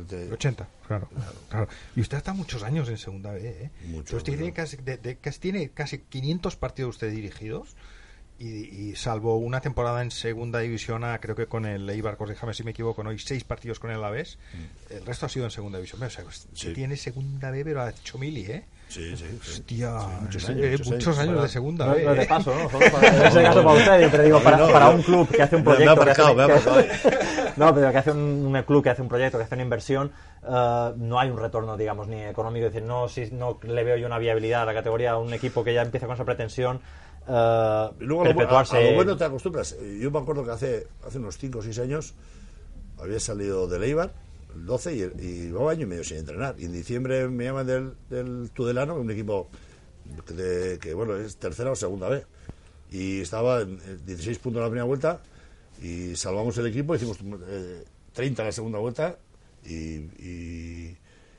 [0.09, 1.07] Te- 80, claro,
[1.49, 1.67] claro.
[1.95, 3.69] Y usted está muchos años en segunda B, ¿eh?
[3.85, 4.55] Mucho, usted tiene mucho.
[4.55, 7.69] casi, de- de- casi- tiene casi 500 partidos usted dirigidos
[8.43, 12.55] Y, y salvo una temporada en segunda división A, creo que con el Eibar, corríjame
[12.55, 14.39] si me equivoco, no hay seis partidos con el Alavés,
[14.89, 16.01] el resto ha sido en segunda división.
[16.01, 16.73] O sea, Sí.
[16.73, 18.63] tiene segunda B, pero ha hecho mili, ¿eh?
[18.87, 19.25] Sí, sí.
[19.43, 19.51] sí.
[19.59, 21.29] Hostia, muchos eh, años, muchos muchos años.
[21.29, 22.03] años de segunda No, B.
[22.03, 22.25] no de ¿eh?
[22.25, 22.67] paso, ¿no?
[22.69, 25.55] Solo para, en ese caso para usted, yo te digo, para, un club que hace
[25.57, 26.01] un Me- me proyecto.
[26.01, 28.19] ha que hace- me ha que- no, pero que hace un,
[28.55, 30.11] un club que hace un proyecto, que hace una inversión,
[30.45, 32.65] eh, no hay un retorno, digamos, ni económico.
[32.65, 35.31] Es decir, no, si, no le veo yo una viabilidad a la categoría a un
[35.33, 36.81] equipo que ya empieza con esa pretensión.
[37.27, 38.77] Eh, Y luego a lo, bu- a, perpetuarse.
[38.77, 39.73] a lo bueno te acostumbras.
[39.79, 42.13] Eh, Yo me acuerdo que hace, hace unos 5 o 6 años
[42.99, 44.13] había salido del Eibar,
[44.55, 46.55] el 12, y, y llevaba año y medio sin entrenar.
[46.59, 49.49] Y en diciembre me llaman del, del Tudelano, un equipo
[50.27, 52.25] de- que bueno es tercera o segunda vez.
[52.91, 55.21] Y estaba en eh, 16 puntos en la primera vuelta
[55.81, 57.17] y salvamos el equipo, hicimos
[57.47, 59.17] eh, 30 en la segunda vuelta
[59.65, 60.97] y, y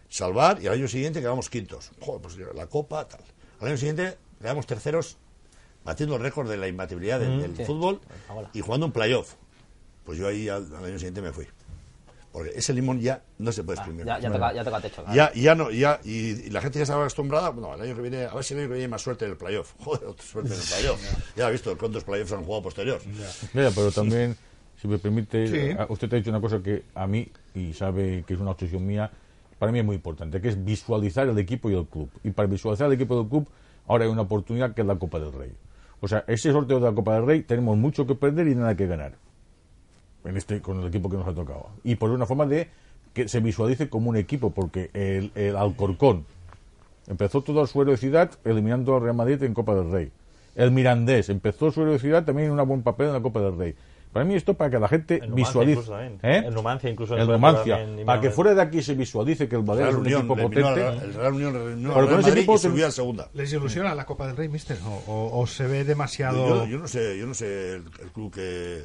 [0.08, 1.90] salvar y al año siguiente quedamos quintos.
[2.00, 3.20] Joder, pues la copa, tal.
[3.60, 5.18] Al año siguiente quedamos terceros
[5.84, 7.64] batiendo el récord de la imbatibilidad del, del sí.
[7.64, 8.00] fútbol
[8.52, 9.34] y jugando un playoff.
[10.04, 11.46] Pues yo ahí al, al año siguiente me fui.
[12.32, 14.06] Porque ese limón ya no se puede exprimir.
[14.06, 15.04] Ya, ya, toca, ya toca techo.
[15.04, 15.14] claro.
[15.14, 18.00] Ya, ya no, ya, y, y la gente ya estaba acostumbrada, bueno, el año que
[18.00, 19.74] viene, a ver si el año que viene hay más suerte en el playoff.
[19.84, 21.00] Joder, otra suerte en el playoff.
[21.36, 23.00] Ya ha visto cuántos playoffs han jugado posterior.
[23.52, 24.34] Mira, pero también,
[24.80, 25.76] si me permite, Sí.
[25.78, 28.86] a- usted ha dicho una cosa que a mí, y sabe que es una obsesión
[28.86, 29.10] mía,
[29.58, 32.10] para mí es muy importante, que es visualizar el equipo y el club.
[32.24, 33.46] Y para visualizar el equipo y el club,
[33.86, 35.52] ahora hay una oportunidad que es la Copa del Rey.
[36.02, 38.76] O sea, ese sorteo de la Copa del Rey tenemos mucho que perder y nada
[38.76, 39.12] que ganar.
[40.24, 41.70] En este, con el equipo que nos ha tocado.
[41.84, 42.68] Y por una forma de
[43.14, 46.26] que se visualice como un equipo, porque el, el Alcorcón
[47.06, 50.10] empezó toda su heroicidad eliminando al Real Madrid en Copa del Rey.
[50.56, 53.74] El Mirandés empezó su heroicidad también en un buen papel en la Copa del Rey.
[54.12, 55.80] Para mí esto para que la gente visualice.
[55.80, 55.98] incluso.
[56.00, 56.16] ¿Eh?
[56.22, 57.86] En Numancia incluso El Numancia.
[58.04, 60.60] Para que fuera de aquí se visualice que el Madrid es un Unión, equipo potente.
[61.04, 63.28] el Real Unión Pero con ese equipo a segunda.
[63.32, 64.76] ¿Les ilusiona la Copa del Rey, mister?
[64.84, 66.46] ¿O, o- o se ve demasiado...?
[66.46, 68.84] Yo, yo no sé, yo no sé el, el club que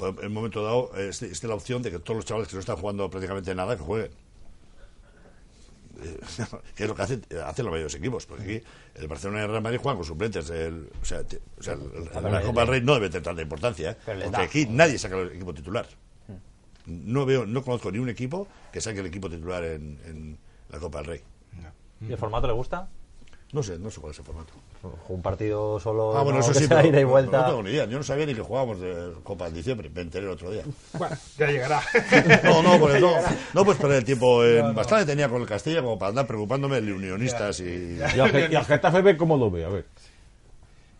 [0.00, 2.60] en un momento dado esté, esté la opción de que todos los chavales que no
[2.60, 4.10] están jugando prácticamente nada que jueguen.
[6.76, 9.50] Que es lo que hacen, hacen los mayores equipos, porque aquí el Barcelona y el
[9.50, 10.48] Real Madrid juegan con suplentes.
[10.50, 13.22] El, o sea, te- o sea, el- el- la Copa del Rey no debe tener
[13.22, 13.96] tanta importancia, ¿eh?
[14.04, 14.42] Porque da.
[14.42, 15.86] aquí nadie saca el equipo titular.
[16.86, 20.38] No veo, no conozco ni un equipo que saque el equipo titular en, en
[20.70, 21.20] la Copa del Rey.
[22.00, 22.88] ¿Y el formato le gusta?
[23.52, 24.52] No sé, no sé cuál es el formato.
[25.08, 26.16] Un partido solo.
[26.16, 27.40] Ah, bueno, no, eso sí, pero ida y no- vuelta.
[27.42, 27.84] No, tengo ni idea.
[27.84, 29.88] Yo no sabía ni que jugábamos de Copa en diciembre.
[29.94, 30.62] Me enteré el otro día.
[30.94, 31.80] Bueno, ya llegará.
[32.44, 33.12] No, no, pues no.
[33.54, 34.44] No, pues perder el tiempo.
[34.44, 37.98] En, Bastante tenía con el Castilla como para andar preocupándome de unionistas y.
[38.16, 39.86] Y al, Ge- y al Getafe ve cómo lo ve, a ver.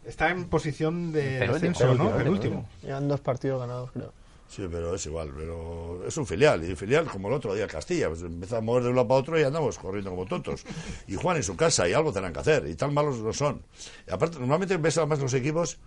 [0.05, 1.71] Está en posición de Penúltimo.
[1.73, 2.11] ascenso, ¿no?
[2.17, 2.69] Penúltimo, Penúltimo.
[2.83, 4.13] Llevan dos partidos ganados, creo.
[4.55, 5.33] Sí, pero es igual.
[5.35, 6.63] Pero es un filial.
[6.63, 8.09] Y filial como el otro día Castilla.
[8.09, 10.65] Pues empieza a mover de un lado para otro y andamos corriendo como tontos.
[11.09, 12.69] Y juegan en su casa y algo tendrán que hacer.
[12.69, 13.63] Y tan malos no son.
[14.07, 15.79] Y aparte, normalmente ves además los equipos.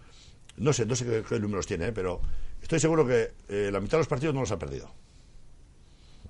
[0.58, 1.92] No sé, no sé qué, qué números tiene, ¿eh?
[1.92, 2.22] pero
[2.62, 4.90] estoy seguro que eh, la mitad de los partidos no los ha perdido.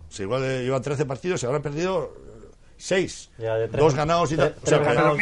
[0.09, 2.13] Si igual eh, llevan 13 partidos, se habrán perdido
[2.77, 3.29] 6.
[3.37, 5.17] Ya de tres- Dos ganados y tres- O sea, tres ganados,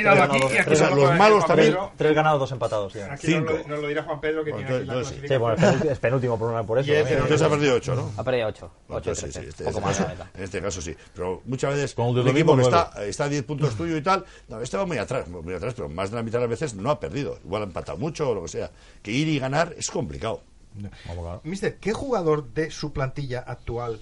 [0.97, 1.75] los lo- malos también-.
[1.97, 2.93] Tres ganados, dos empatados.
[2.93, 3.13] Ya.
[3.13, 3.69] Aquí nos lo, Cinco.
[3.69, 6.37] nos lo dirá Juan Pedro, que Bueno, tiene aquí la entonces- Sí, bueno, es penúltimo-
[6.39, 6.89] por, una, por eso.
[6.89, 7.23] Y es penúltimo.
[7.25, 8.11] Entonces ha perdido 8, ¿no?
[8.17, 8.71] Ha perdido 8.
[8.87, 10.95] 8 Entonces, sí, sí, este- este caso- en este caso sí.
[11.13, 14.25] Pero muchas veces Con el equipo que está, está a 10 puntos tuyo y tal,
[14.47, 16.73] no, este va muy atrás, muy atrás, pero más de la mitad de las veces
[16.73, 17.37] no ha perdido.
[17.43, 18.71] Igual ha empatado mucho o lo que sea.
[19.01, 20.41] Que ir y ganar es complicado.
[21.43, 23.99] Mister, ¿qué jugador de su plantilla actual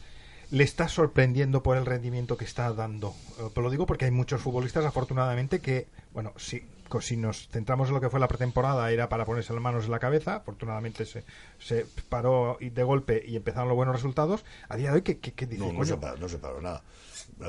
[0.51, 3.13] le está sorprendiendo por el rendimiento que está dando?
[3.39, 7.47] Eh, Te lo digo porque hay muchos futbolistas, afortunadamente, que, bueno, si, co- si nos
[7.49, 10.35] centramos en lo que fue la pretemporada, era para ponerse las manos en la cabeza.
[10.35, 11.23] Afortunadamente se,
[11.59, 14.43] se paró de golpe y empezaron los buenos resultados.
[14.69, 15.65] A día de hoy, ¿qué, qué, qué dice?
[15.65, 16.83] No, no se, paró, no se paró nada.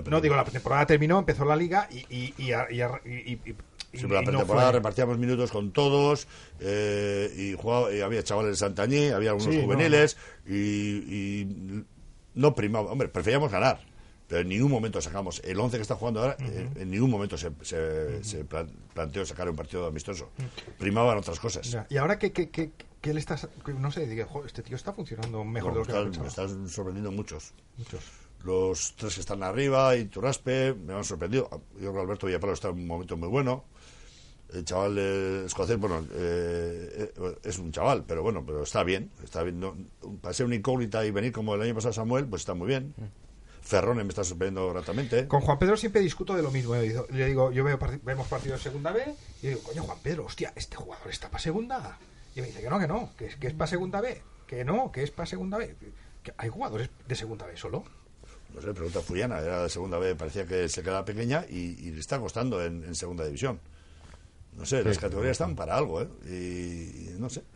[0.08, 1.98] No, digo, la pretemporada terminó, empezó la liga y...
[2.08, 3.56] y, y, y-
[3.94, 6.26] Sí, pero la no pretemporada repartíamos minutos con todos
[6.60, 11.84] eh, y, jugaba- y había chavales de Santañí, había algunos Sí, no, juveniles y, y
[12.34, 12.90] no primaba.
[12.90, 13.80] Hombre, preferíamos ganar,
[14.28, 17.36] pero en ningún momento sacamos el 11 que está jugando ahora, eh, en ningún momento
[17.36, 20.30] se, se, se plan- planteó sacar un partido amistoso.
[20.78, 21.70] Primaban otras cosas.
[21.70, 22.70] Ya, Y ahora que, que, que,
[23.00, 23.48] que le estás...
[23.78, 26.18] No sé, digo, "Jo, este tío está funcionando mejor No, de lo que están, me
[26.28, 26.46] pensaba".
[26.48, 27.52] están sorprendiendo muchos.
[27.76, 28.00] Muchos.
[28.44, 31.48] Los tres que están arriba y Turaspe me han sorprendido.
[31.74, 33.64] Yo creo que Alberto Villapalo está en un momento muy bueno.
[34.54, 39.10] El chaval eh, escocés, bueno, eh, eh, es un chaval, pero bueno, pero está bien.
[39.24, 39.58] Está bien.
[39.60, 39.74] No,
[40.20, 42.94] para ser una incógnita y venir como el año pasado Samuel, pues está muy bien.
[43.62, 45.26] Ferrone me está sorprendiendo gratamente.
[45.28, 46.74] Con Juan Pedro siempre discuto de lo mismo.
[46.74, 46.82] eh.
[46.82, 49.98] Digo- Le digo, yo veo parti- vemos partidos de segunda B y digo, coño, Juan
[50.02, 51.98] Pedro, hostia, este jugador está para segunda.
[52.34, 54.20] Y me dice que no, que no, que es, que es para segunda B.
[54.46, 55.76] Que no, que es para segunda B.
[56.22, 57.84] Que hay jugadores de segunda B solo.
[58.52, 61.90] No sé, pregunta Furiana, era de segunda B, parecía que se quedaba pequeña y, y
[61.92, 63.60] le está costando en, en segunda división.
[64.56, 66.08] No sé, las categorías están para algo, ¿eh?
[66.26, 67.42] Y, no sé.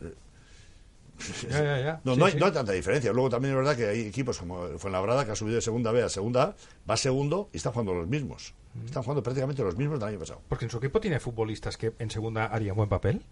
[1.49, 2.01] Ya, ya, ya.
[2.03, 2.37] No, Sí, no, hay, sí.
[2.39, 3.11] no hay tanta diferencia.
[3.11, 6.03] Luego también es verdad que hay equipos como Fuenlabrada que ha subido de segunda B
[6.03, 6.55] a segunda A,
[6.89, 8.53] va segundo y están jugando los mismos.
[8.85, 10.41] Están jugando prácticamente los mismos del año pasado.
[10.47, 13.23] Porque en su equipo tiene futbolistas que en segunda harían buen papel.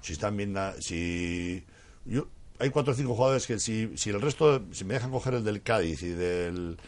[0.00, 1.64] Si están bien, na- si
[2.04, 2.26] yo,
[2.58, 5.44] hay cuatro o cinco jugadores que si, si el resto, si me dejan coger el
[5.44, 6.78] del Cádiz y del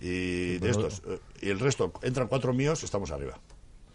[0.00, 3.40] y de pero- estos eh, y el resto entran cuatro míos, estamos arriba.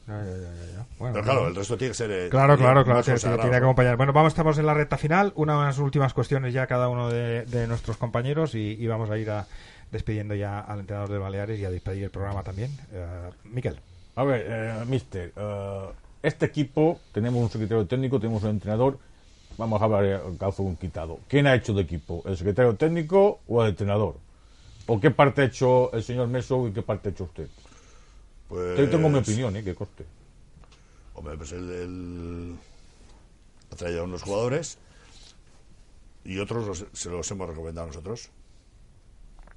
[0.08, 0.86] Ya, ya, ya, ya, ya.
[0.97, 3.52] Bueno, Pero claro, el resto tiene que ser eh, Claro, claro, claro, tiene, consagrado, tiene
[3.52, 3.97] que acompañar.
[3.97, 7.68] Bueno, vamos, estamos en la recta final, unas últimas cuestiones ya cada uno de, de
[7.68, 9.45] nuestros compañeros y, y vamos a ir a,
[9.91, 12.72] despidiendo ya al entrenador de Baleares y a despedir el programa también.
[12.93, 13.80] Eh, Miquel.
[14.16, 15.86] A ver, eh, mister, eh,
[16.24, 18.97] este equipo, tenemos un secretario técnico, tenemos un entrenador,
[19.58, 21.20] vamos a ver el calzo un quitado.
[21.28, 22.24] ¿Quién ha hecho de equipo?
[22.26, 24.16] ¿El secretario técnico o el entrenador?
[24.88, 27.47] ¿O qué parte ha hecho el señor Meso y qué parte ha hecho usted?
[28.52, 29.64] Pues, Yo tengo mi opinión, ¿eh?
[29.64, 30.06] Que coste.
[31.14, 32.56] Hombre, pues el, el-
[33.72, 34.78] ha traído a unos jugadores
[36.26, 38.30] y otros los- se los hemos recomendado nosotros.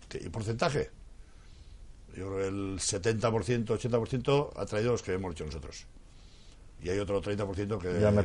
[0.09, 0.91] ¿Qué- ¿Y porcentaje?
[2.17, 5.87] Yo creo que el 70%, 80% ha traído los que hemos hecho nosotros.
[6.81, 8.25] Y hay otro 30% que, Ya me ha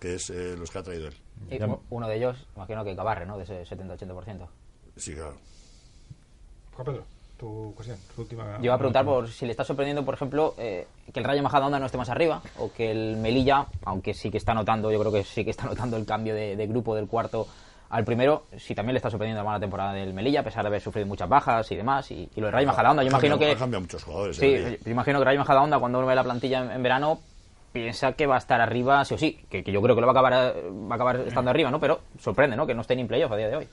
[0.00, 1.14] que, es eh, los que ha traído él.
[1.50, 1.58] Y
[1.90, 3.36] uno de ellos, imagino que Cabarre, ¿no?
[3.36, 4.48] De ese 70-80%.
[4.96, 5.36] Sí, claro.
[6.72, 7.04] Juan Pedro,
[7.40, 8.58] tu cuestión, tu última.
[8.58, 11.42] Yo iba a preguntar por si le está sorprendiendo, por ejemplo, eh, que el Rayo
[11.42, 15.00] Majadahonda no esté más arriba, o que el Melilla, aunque sí que está notando, yo
[15.00, 17.46] creo que sí que está notando el cambio de, de grupo del cuarto
[17.88, 20.68] al primero, si también le está sorprendiendo la mala temporada del Melilla, a pesar de
[20.68, 23.52] haber sufrido muchas bajas y demás, y, y lo del Rayo Majadahonda, yo imagino cambiado-
[23.52, 23.56] que...
[23.56, 24.36] Ha cambiado muchos jugadores.
[24.36, 27.18] Sí, eh, yo imagino que Rayo Majadahonda cuando uno ve la plantilla en, en verano
[27.72, 30.06] piensa que va a estar arriba sí o sí, que, que yo creo que lo
[30.06, 31.80] va a acabar eh, va a acabar estando arriba, ¿no?
[31.80, 32.66] Pero sorprende, ¿no?
[32.66, 33.68] Que no esté ni en playoff a día de hoy.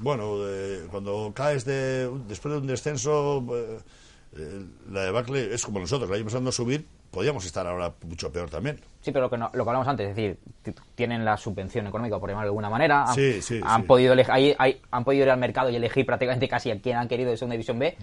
[0.00, 3.78] Bueno, eh, cuando caes de, después de un descenso, eh,
[4.36, 8.48] eh, la debacle es como nosotros, la pasando a subir, podíamos estar ahora mucho peor
[8.48, 8.80] también.
[9.02, 10.38] Sí, pero lo que, no- lo que hablamos antes, es decir,
[10.94, 13.04] tienen la subvención económica, por llamarlo de alguna manera.
[13.08, 13.86] Han, Sí, sí, han sí.
[13.86, 17.30] Podido ahí- han podido ir al mercado y elegir prácticamente casi a quien han querido
[17.30, 17.94] de Segunda División B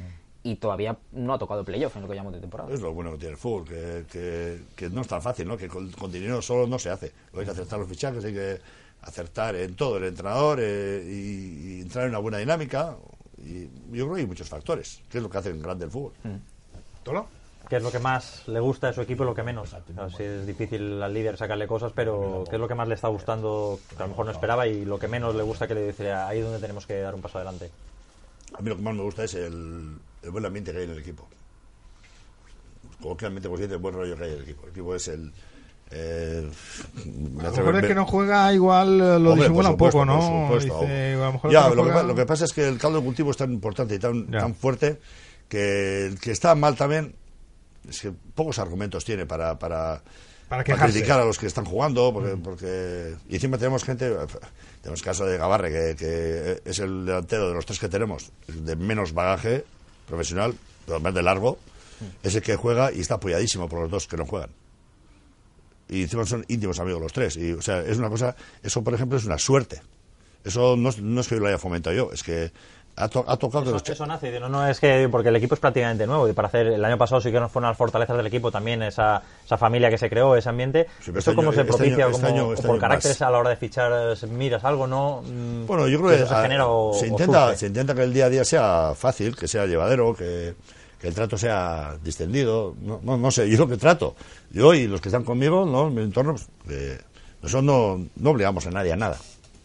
[0.44, 2.72] y todavía no ha tocado playoff en lo que llamamos de temporada.
[2.72, 5.58] Es lo bueno que tiene el fútbol, que, que, que no es tan fácil, ¿no?
[5.58, 7.12] que con, con dinero solo no se hace.
[7.36, 8.60] Hay que acertar los fichajes, hay que
[9.08, 12.96] acertar en todo el entrenador eh, y, y entrar en una buena dinámica.
[13.38, 16.14] Y yo creo que hay muchos factores, que es lo que hace grande el fútbol.
[17.04, 17.28] ¿Tolo?
[17.70, 19.76] ¿Qué es lo que más le gusta de su equipo y lo que menos?
[19.94, 22.96] Claro, sí es difícil al líder sacarle cosas, pero ¿qué es lo que más le
[22.96, 25.74] está gustando que a lo mejor no esperaba y lo que menos le gusta que
[25.74, 27.70] le dice ahí es donde tenemos que dar un paso adelante?
[28.58, 30.92] A mí lo que más me gusta es el, el buen ambiente que hay en
[30.92, 31.28] el equipo.
[33.02, 34.64] Coloquialmente consciente el buen rollo que hay en el equipo.
[34.64, 35.34] El equipo es el...
[35.92, 36.50] eh,
[37.06, 39.92] me A lo mejor el que no juega igual eh, lo Hombre, disimula un por
[39.92, 40.48] poco, supuesto, ¿no?
[40.48, 40.80] supuesto.
[40.82, 42.54] Dice, a lo mejor Ya, que no lo, que, juega- pa- lo que pasa es
[42.54, 45.00] que el caldo de cultivo es tan importante y tan, tan fuerte
[45.48, 47.16] que el que está mal también
[47.90, 50.02] es que pocos argumentos tiene para, para,
[50.50, 50.92] Para quejarse.
[50.94, 54.10] criticar a los que están jugando porque, porque y encima tenemos gente
[54.82, 58.30] tenemos el caso de Gavarre que, que es el delantero de los tres que tenemos
[58.48, 59.64] de menos bagaje
[60.06, 60.54] profesional
[60.86, 61.60] pero más de largo
[62.24, 64.50] es el que juega y está apoyadísimo por los dos que no juegan
[65.90, 68.94] y encima son íntimos amigos los tres y o sea es una cosa eso por
[68.94, 69.82] ejemplo es una suerte
[70.44, 72.52] eso no, es- no es que yo lo haya fomentado yo es que
[73.00, 75.36] ha, to- ha tocado que Eso, los eso nace, no, no es que porque el
[75.36, 77.68] equipo es prácticamente nuevo y para hacer el año pasado sí que no fue una
[77.68, 80.88] de las fortalezas del equipo también esa, esa familia que se creó, ese ambiente.
[81.02, 82.06] Sí, ¿Esto este cómo año- se este propicia?
[82.06, 83.28] año- este ¿Cómo- año- este por caracteres más.
[83.28, 85.22] a la hora de fichar miras algo, ¿no?
[85.22, 88.12] Mm, Bueno, yo creo que, eso se genera o, se, intenta, se intenta que el
[88.16, 90.56] día a día sea fácil, que sea llevadero, que,
[91.00, 92.76] que el trato sea distendido.
[92.82, 94.16] No, no, no sé, yo lo que trato.
[94.52, 95.88] Yo y los que están conmigo, ¿no?
[95.88, 96.98] en mi entorno, pues, que
[97.42, 99.18] nosotros no, no obligamos a nadie a nada.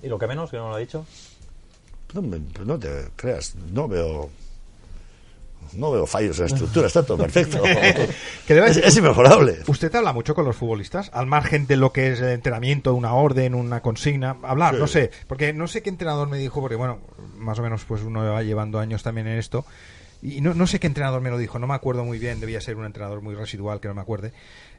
[0.02, 1.06] ¿Y lo que menos, que no lo ha dicho?
[2.14, 4.28] No, me- no te creas, no veo.
[5.74, 7.62] No veo fallos en la estructura, está todo perfecto.
[8.46, 9.60] Que es, es inmejorable.
[9.68, 13.14] Usted habla mucho con los futbolistas, al margen de lo que es el entrenamiento, una
[13.14, 14.80] orden, una consigna, hablar, Sí.
[14.80, 16.98] no sé, porque no sé qué entrenador me dijo, porque bueno,
[17.38, 19.64] más o menos pues uno va llevando años también en esto,
[20.22, 22.60] y no, no sé qué entrenador me lo dijo, no me acuerdo muy bien, debía
[22.60, 24.32] ser un entrenador muy residual que no me acuerde.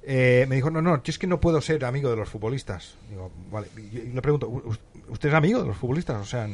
[0.04, 2.96] Eh, me dijo, no, no, es que no puedo ser amigo de los futbolistas.
[3.10, 4.76] Digo, vale, y le pregunto, ¿u-
[5.10, 6.22] ¿usted es amigo de los futbolistas?
[6.22, 6.48] O sea,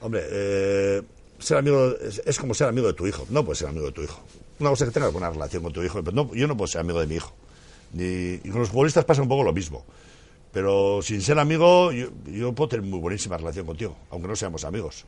[0.00, 1.02] Hombre, eh,
[1.38, 3.26] ser amigo es, como ser amigo de tu hijo.
[3.30, 4.20] No puedes ser amigo de tu hijo.
[4.60, 6.80] Una cosa que tengas buena relación con tu hijo, pero no, yo no puedo ser
[6.80, 7.32] amigo de mi hijo.
[7.92, 8.04] Ni,
[8.42, 9.84] y con los futbolistas pasa un poco lo mismo.
[10.52, 14.64] Pero sin ser amigo, yo, yo puedo tener muy buenísima relación contigo, aunque no seamos
[14.64, 15.04] amigos.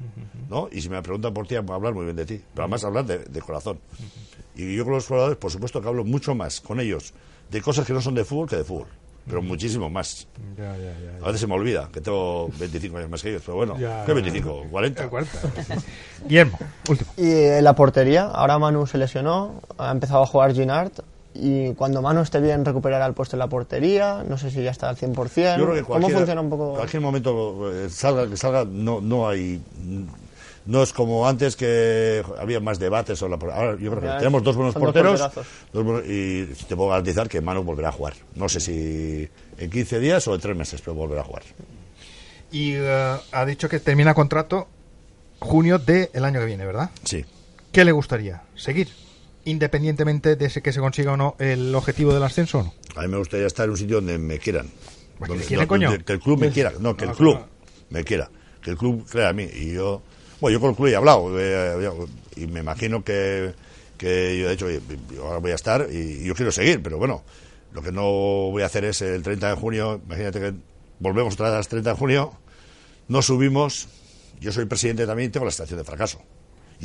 [0.49, 0.69] ¿no?
[0.73, 2.41] Y si me preguntan por ti, puedo hablar muy bien de ti.
[2.55, 3.79] Pero además hablar de, de corazón.
[4.57, 7.13] Y yo con los jugadores, por supuesto que hablo mucho más con ellos
[7.51, 8.87] de cosas que no son de fútbol que de fútbol.
[9.27, 10.29] Pero muchísimo más.
[10.57, 11.17] ya, ya, ya.
[11.23, 14.05] A veces se me olvida que tengo 25 años más que ellos, pero bueno, Ya.
[14.05, 14.67] ¿qué 25?
[14.71, 15.09] 40.
[16.27, 17.11] Guillermo, último.
[17.17, 20.93] Y en la portería, ahora Manu se lesionó, ha empezado a jugar Ginard.
[21.35, 24.71] Y cuando Manu esté bien recuperará el puesto en la portería, no sé si ya
[24.71, 25.59] está al 100%.
[25.59, 26.75] Yo creo que ¿Cómo cualquier- funciona un poco?
[26.75, 29.61] cualquier momento eh, salga que salga no no hay
[30.67, 34.07] no es como antes que había más debates sobre la por- ahora yo creo que
[34.07, 35.21] Ya, tenemos dos buenos porteros
[35.73, 39.29] dos y te puedo garantizar que Manu volverá a jugar no sé si
[39.59, 41.43] en 15 días o en 3 meses pero volverá a jugar
[42.51, 44.69] Y eh, ha dicho que termina contrato
[45.41, 46.91] junio del año que viene, ¿verdad?
[47.03, 47.25] sí
[47.73, 48.43] ¿Qué le gustaría?
[48.55, 48.89] ¿Seguir?
[49.47, 52.75] Independientemente de que se consiga o no el objetivo del ascenso o no.
[52.97, 54.69] a mí me gustaría estar en un sitio donde me quieran
[55.19, 56.05] Pues que Donde- donde- coño.
[56.05, 57.39] que el club me quiera no que el Ah, club
[57.91, 58.31] me quiera
[58.63, 60.03] que el club crea en mí y yo
[60.41, 61.89] bueno yo con el club he hablado eh,
[62.37, 63.53] y me imagino que
[63.99, 67.23] que yo de hecho yo ahora voy a estar y yo quiero seguir pero bueno
[67.73, 68.03] lo que no
[68.51, 70.55] voy a hacer es el 30 de junio imagínate que
[71.01, 72.33] volvemos otra vez al 30 de junio
[73.09, 73.89] no subimos
[74.41, 76.21] yo soy presidente también y tengo la sensación de fracaso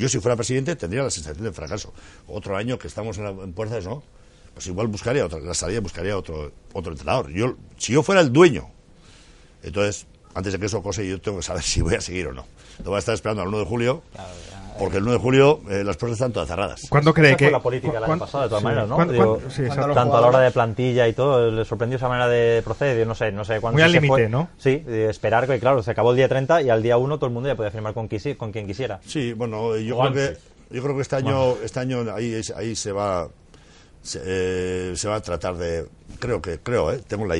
[0.00, 1.92] yo si fuera presidente tendría la sensación de fracaso.
[2.26, 4.02] Otro año que estamos en, la, en no
[4.54, 7.30] pues igual buscaría otra la salida buscaría otro otro entrenador.
[7.30, 8.70] Yo si yo fuera el dueño
[9.62, 12.32] entonces, antes de que eso cose, yo tengo que saber si voy a seguir o
[12.32, 12.46] no.
[12.78, 14.02] No voy a estar esperando al 1 de julio,
[14.80, 16.86] porque el 1 de julio eh, las puertas están todas cerradas.
[16.88, 17.44] ¿Cuándo cree que.?
[17.44, 18.64] fue la política el año pasado, de todas sí.
[18.64, 18.94] maneras, ¿no?
[18.96, 19.62] ¿Cuán- Digo, sí,
[19.94, 22.98] tanto a la hora de plantilla y todo, le sorprendió esa manera de proceder.
[22.98, 24.28] Yo no sé, no sé cuándo Muy al límite.
[24.28, 24.48] ¿no?
[24.58, 27.26] Sí, de esperar que, claro, se acabó el día 30 y al día 1 todo
[27.26, 28.98] el mundo ya podía firmar con, quisi- con quien quisiera.
[29.06, 30.36] Sí, bueno, yo O creo que
[30.74, 33.28] yo creo que este año este año ahí ahí se va
[34.02, 35.84] se, eh, se va a tratar de
[36.20, 37.34] creo que creo eh, tengo la,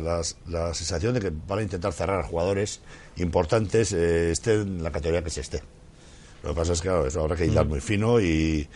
[0.00, 2.80] la, la sensación de que van a intentar cerrar a jugadores
[3.16, 5.62] importantes eh, esté en la categoría que se esté.
[6.42, 8.66] Lo que pasa es que claro, eso habrá que hilar muy fino y,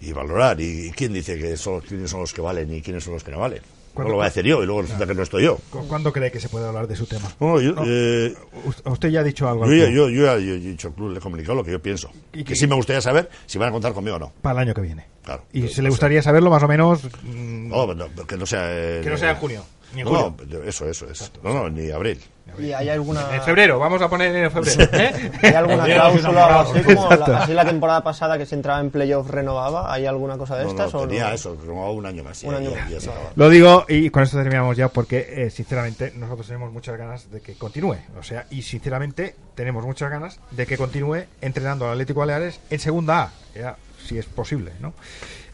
[0.00, 0.60] y valorar.
[0.60, 3.30] ¿Y quién dice que son, quiénes son los que valen y quiénes son los que
[3.30, 3.60] no valen?
[3.60, 5.56] No ¿Cuándo- lo voy a decir yo y luego resulta que no estoy yo.
[5.70, 7.30] ¿Cu- ¿Cuándo cree que se puede hablar de su tema?
[7.38, 7.82] No, yo, No.
[7.86, 8.34] eh,
[8.64, 9.62] Us- Usted ya ha dicho algo.
[9.64, 12.10] al yo, yo, yo yo he dicho le he comunicado lo que yo pienso.
[12.32, 14.32] ¿Y que qué- sí me gustaría saber si van a contar conmigo o no.
[14.42, 15.06] Para el año que viene.
[15.22, 15.44] Claro.
[15.52, 17.04] Y Pero se le no gustaría saberlo más o menos.
[17.22, 18.66] mm, No, no, que no sea.
[18.72, 19.64] eh, que no sea en junio.
[19.94, 20.36] Ni en no,
[20.66, 21.30] eso, eso es.
[21.42, 22.20] No, no, ni abril.
[22.58, 24.84] ¿Y hay alguna, En febrero, vamos a poner en febrero.
[24.92, 25.30] ¿eh?
[25.42, 29.28] ¿hay alguna cláusula así como la, así la temporada pasada que si entraba en playoff
[29.28, 29.92] renovaba?
[29.92, 30.92] ¿Hay alguna cosa de No, estas?
[30.92, 31.34] no, o tenía no?
[31.34, 32.44] eso, renovaba un año más.
[32.44, 33.20] y Un ya- año ya- más, ya se vale.
[33.20, 33.32] acaba.
[33.36, 37.40] Lo digo y con esto terminamos ya porque eh, sinceramente nosotros tenemos muchas ganas de
[37.40, 37.96] que continúe.
[38.20, 42.78] O sea, y sinceramente tenemos muchas ganas de que continúe entrenando al Atlético Baleares en
[42.78, 43.76] segunda A, ya,
[44.06, 44.92] si es posible, ¿no?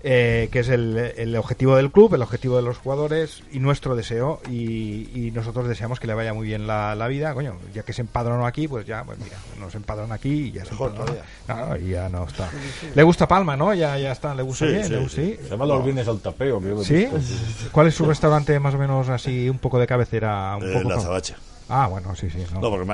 [0.03, 3.95] Eh, que es el, el objetivo del club, el objetivo de los jugadores y nuestro
[3.97, 7.83] deseo y, y nosotros deseamos que le vaya muy bien la, la vida, coño, ya
[7.83, 11.05] que se empadronó aquí, pues ya, pues mira, nos empadrona aquí y ya se empadronó.
[11.49, 12.49] No, y ya no está.
[12.95, 13.75] Le gusta Palma, ¿no?
[13.75, 15.37] Ya, ya está, le gusta Sí, bien, sí, le gusta- sí.
[15.39, 15.45] sí.
[15.45, 16.63] Se llama los viernes al tapeo.
[17.71, 20.57] ¿Cuál es su restaurante más o menos así, un poco de cabecera?
[20.57, 21.35] Un Eh, poco la Zabache.
[21.69, 22.45] Ah, bueno, sí, sí.
[22.55, 22.61] no.
[22.61, 22.87] No, porque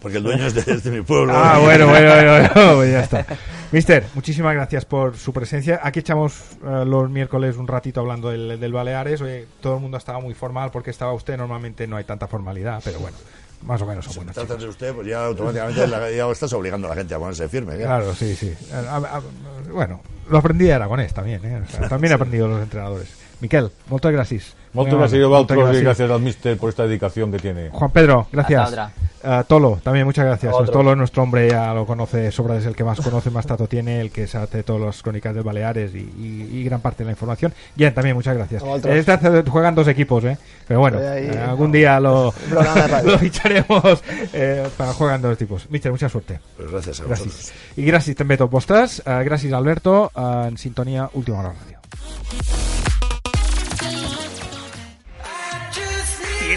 [0.00, 1.32] porque el dueño es de, mi pueblo.
[1.36, 3.24] Ah, bueno, bueno, bueno, bueno, ya está.
[3.72, 5.80] Mister, muchísimas gracias por su presencia.
[5.82, 6.34] Aquí echamos
[6.66, 9.20] eh, los miércoles un ratito hablando del, del Baleares.
[9.20, 11.36] Oye, todo el mundo estaba muy formal porque estaba usted.
[11.36, 13.16] Normalmente no hay tanta formalidad, pero bueno,
[13.62, 14.60] más o menos son Si chicos.
[14.60, 17.74] de usted, pues ya automáticamente la- ya estás obligando a la gente a ponerse firme.
[17.76, 17.78] ¿eh?
[17.84, 18.48] Claro, sí, sí.
[18.48, 19.22] Eh, a- a-
[19.72, 21.62] bueno, lo aprendí de Aragonés también, ¿eh?
[21.64, 23.08] O sea, también he aprendido los entrenadores.
[23.40, 24.56] Miquel, muchas gracias.
[24.72, 25.82] Moltes Muy gràcies a moltes i gracias.
[25.84, 27.70] gràcies al míster por esta dedicación que tiene.
[27.70, 28.72] Juan Pedro, gracias.
[29.22, 30.54] Eh, Tolo, también muchas gracias.
[30.54, 30.72] Otro.
[30.72, 33.66] Tolo es nuestro hombre, ya lo conoce, sobra es el que más conoce, más tato
[33.66, 36.98] tiene, el que se hace todas las crónicas de Baleares y, y- y gran parte
[37.02, 37.52] de la información.
[37.74, 38.62] Bien, también muchas gracias.
[38.84, 40.38] Este hace- juegan dos equipos, ¿eh?
[40.66, 41.26] Pero bueno, ahí.
[41.26, 42.32] eh, algún día lo,
[43.18, 44.02] ficharemos
[44.32, 45.68] eh, para juegan dos tipos.
[45.68, 46.38] Mister, mucha suerte.
[46.56, 47.34] Pues gracias a vosotros.
[47.34, 47.52] Gràcies.
[47.76, 49.00] I gràcies també a tots vostres.
[49.04, 52.69] Uh, gràcies, Alberto, uh, en sintonia Última Hora Ràdio.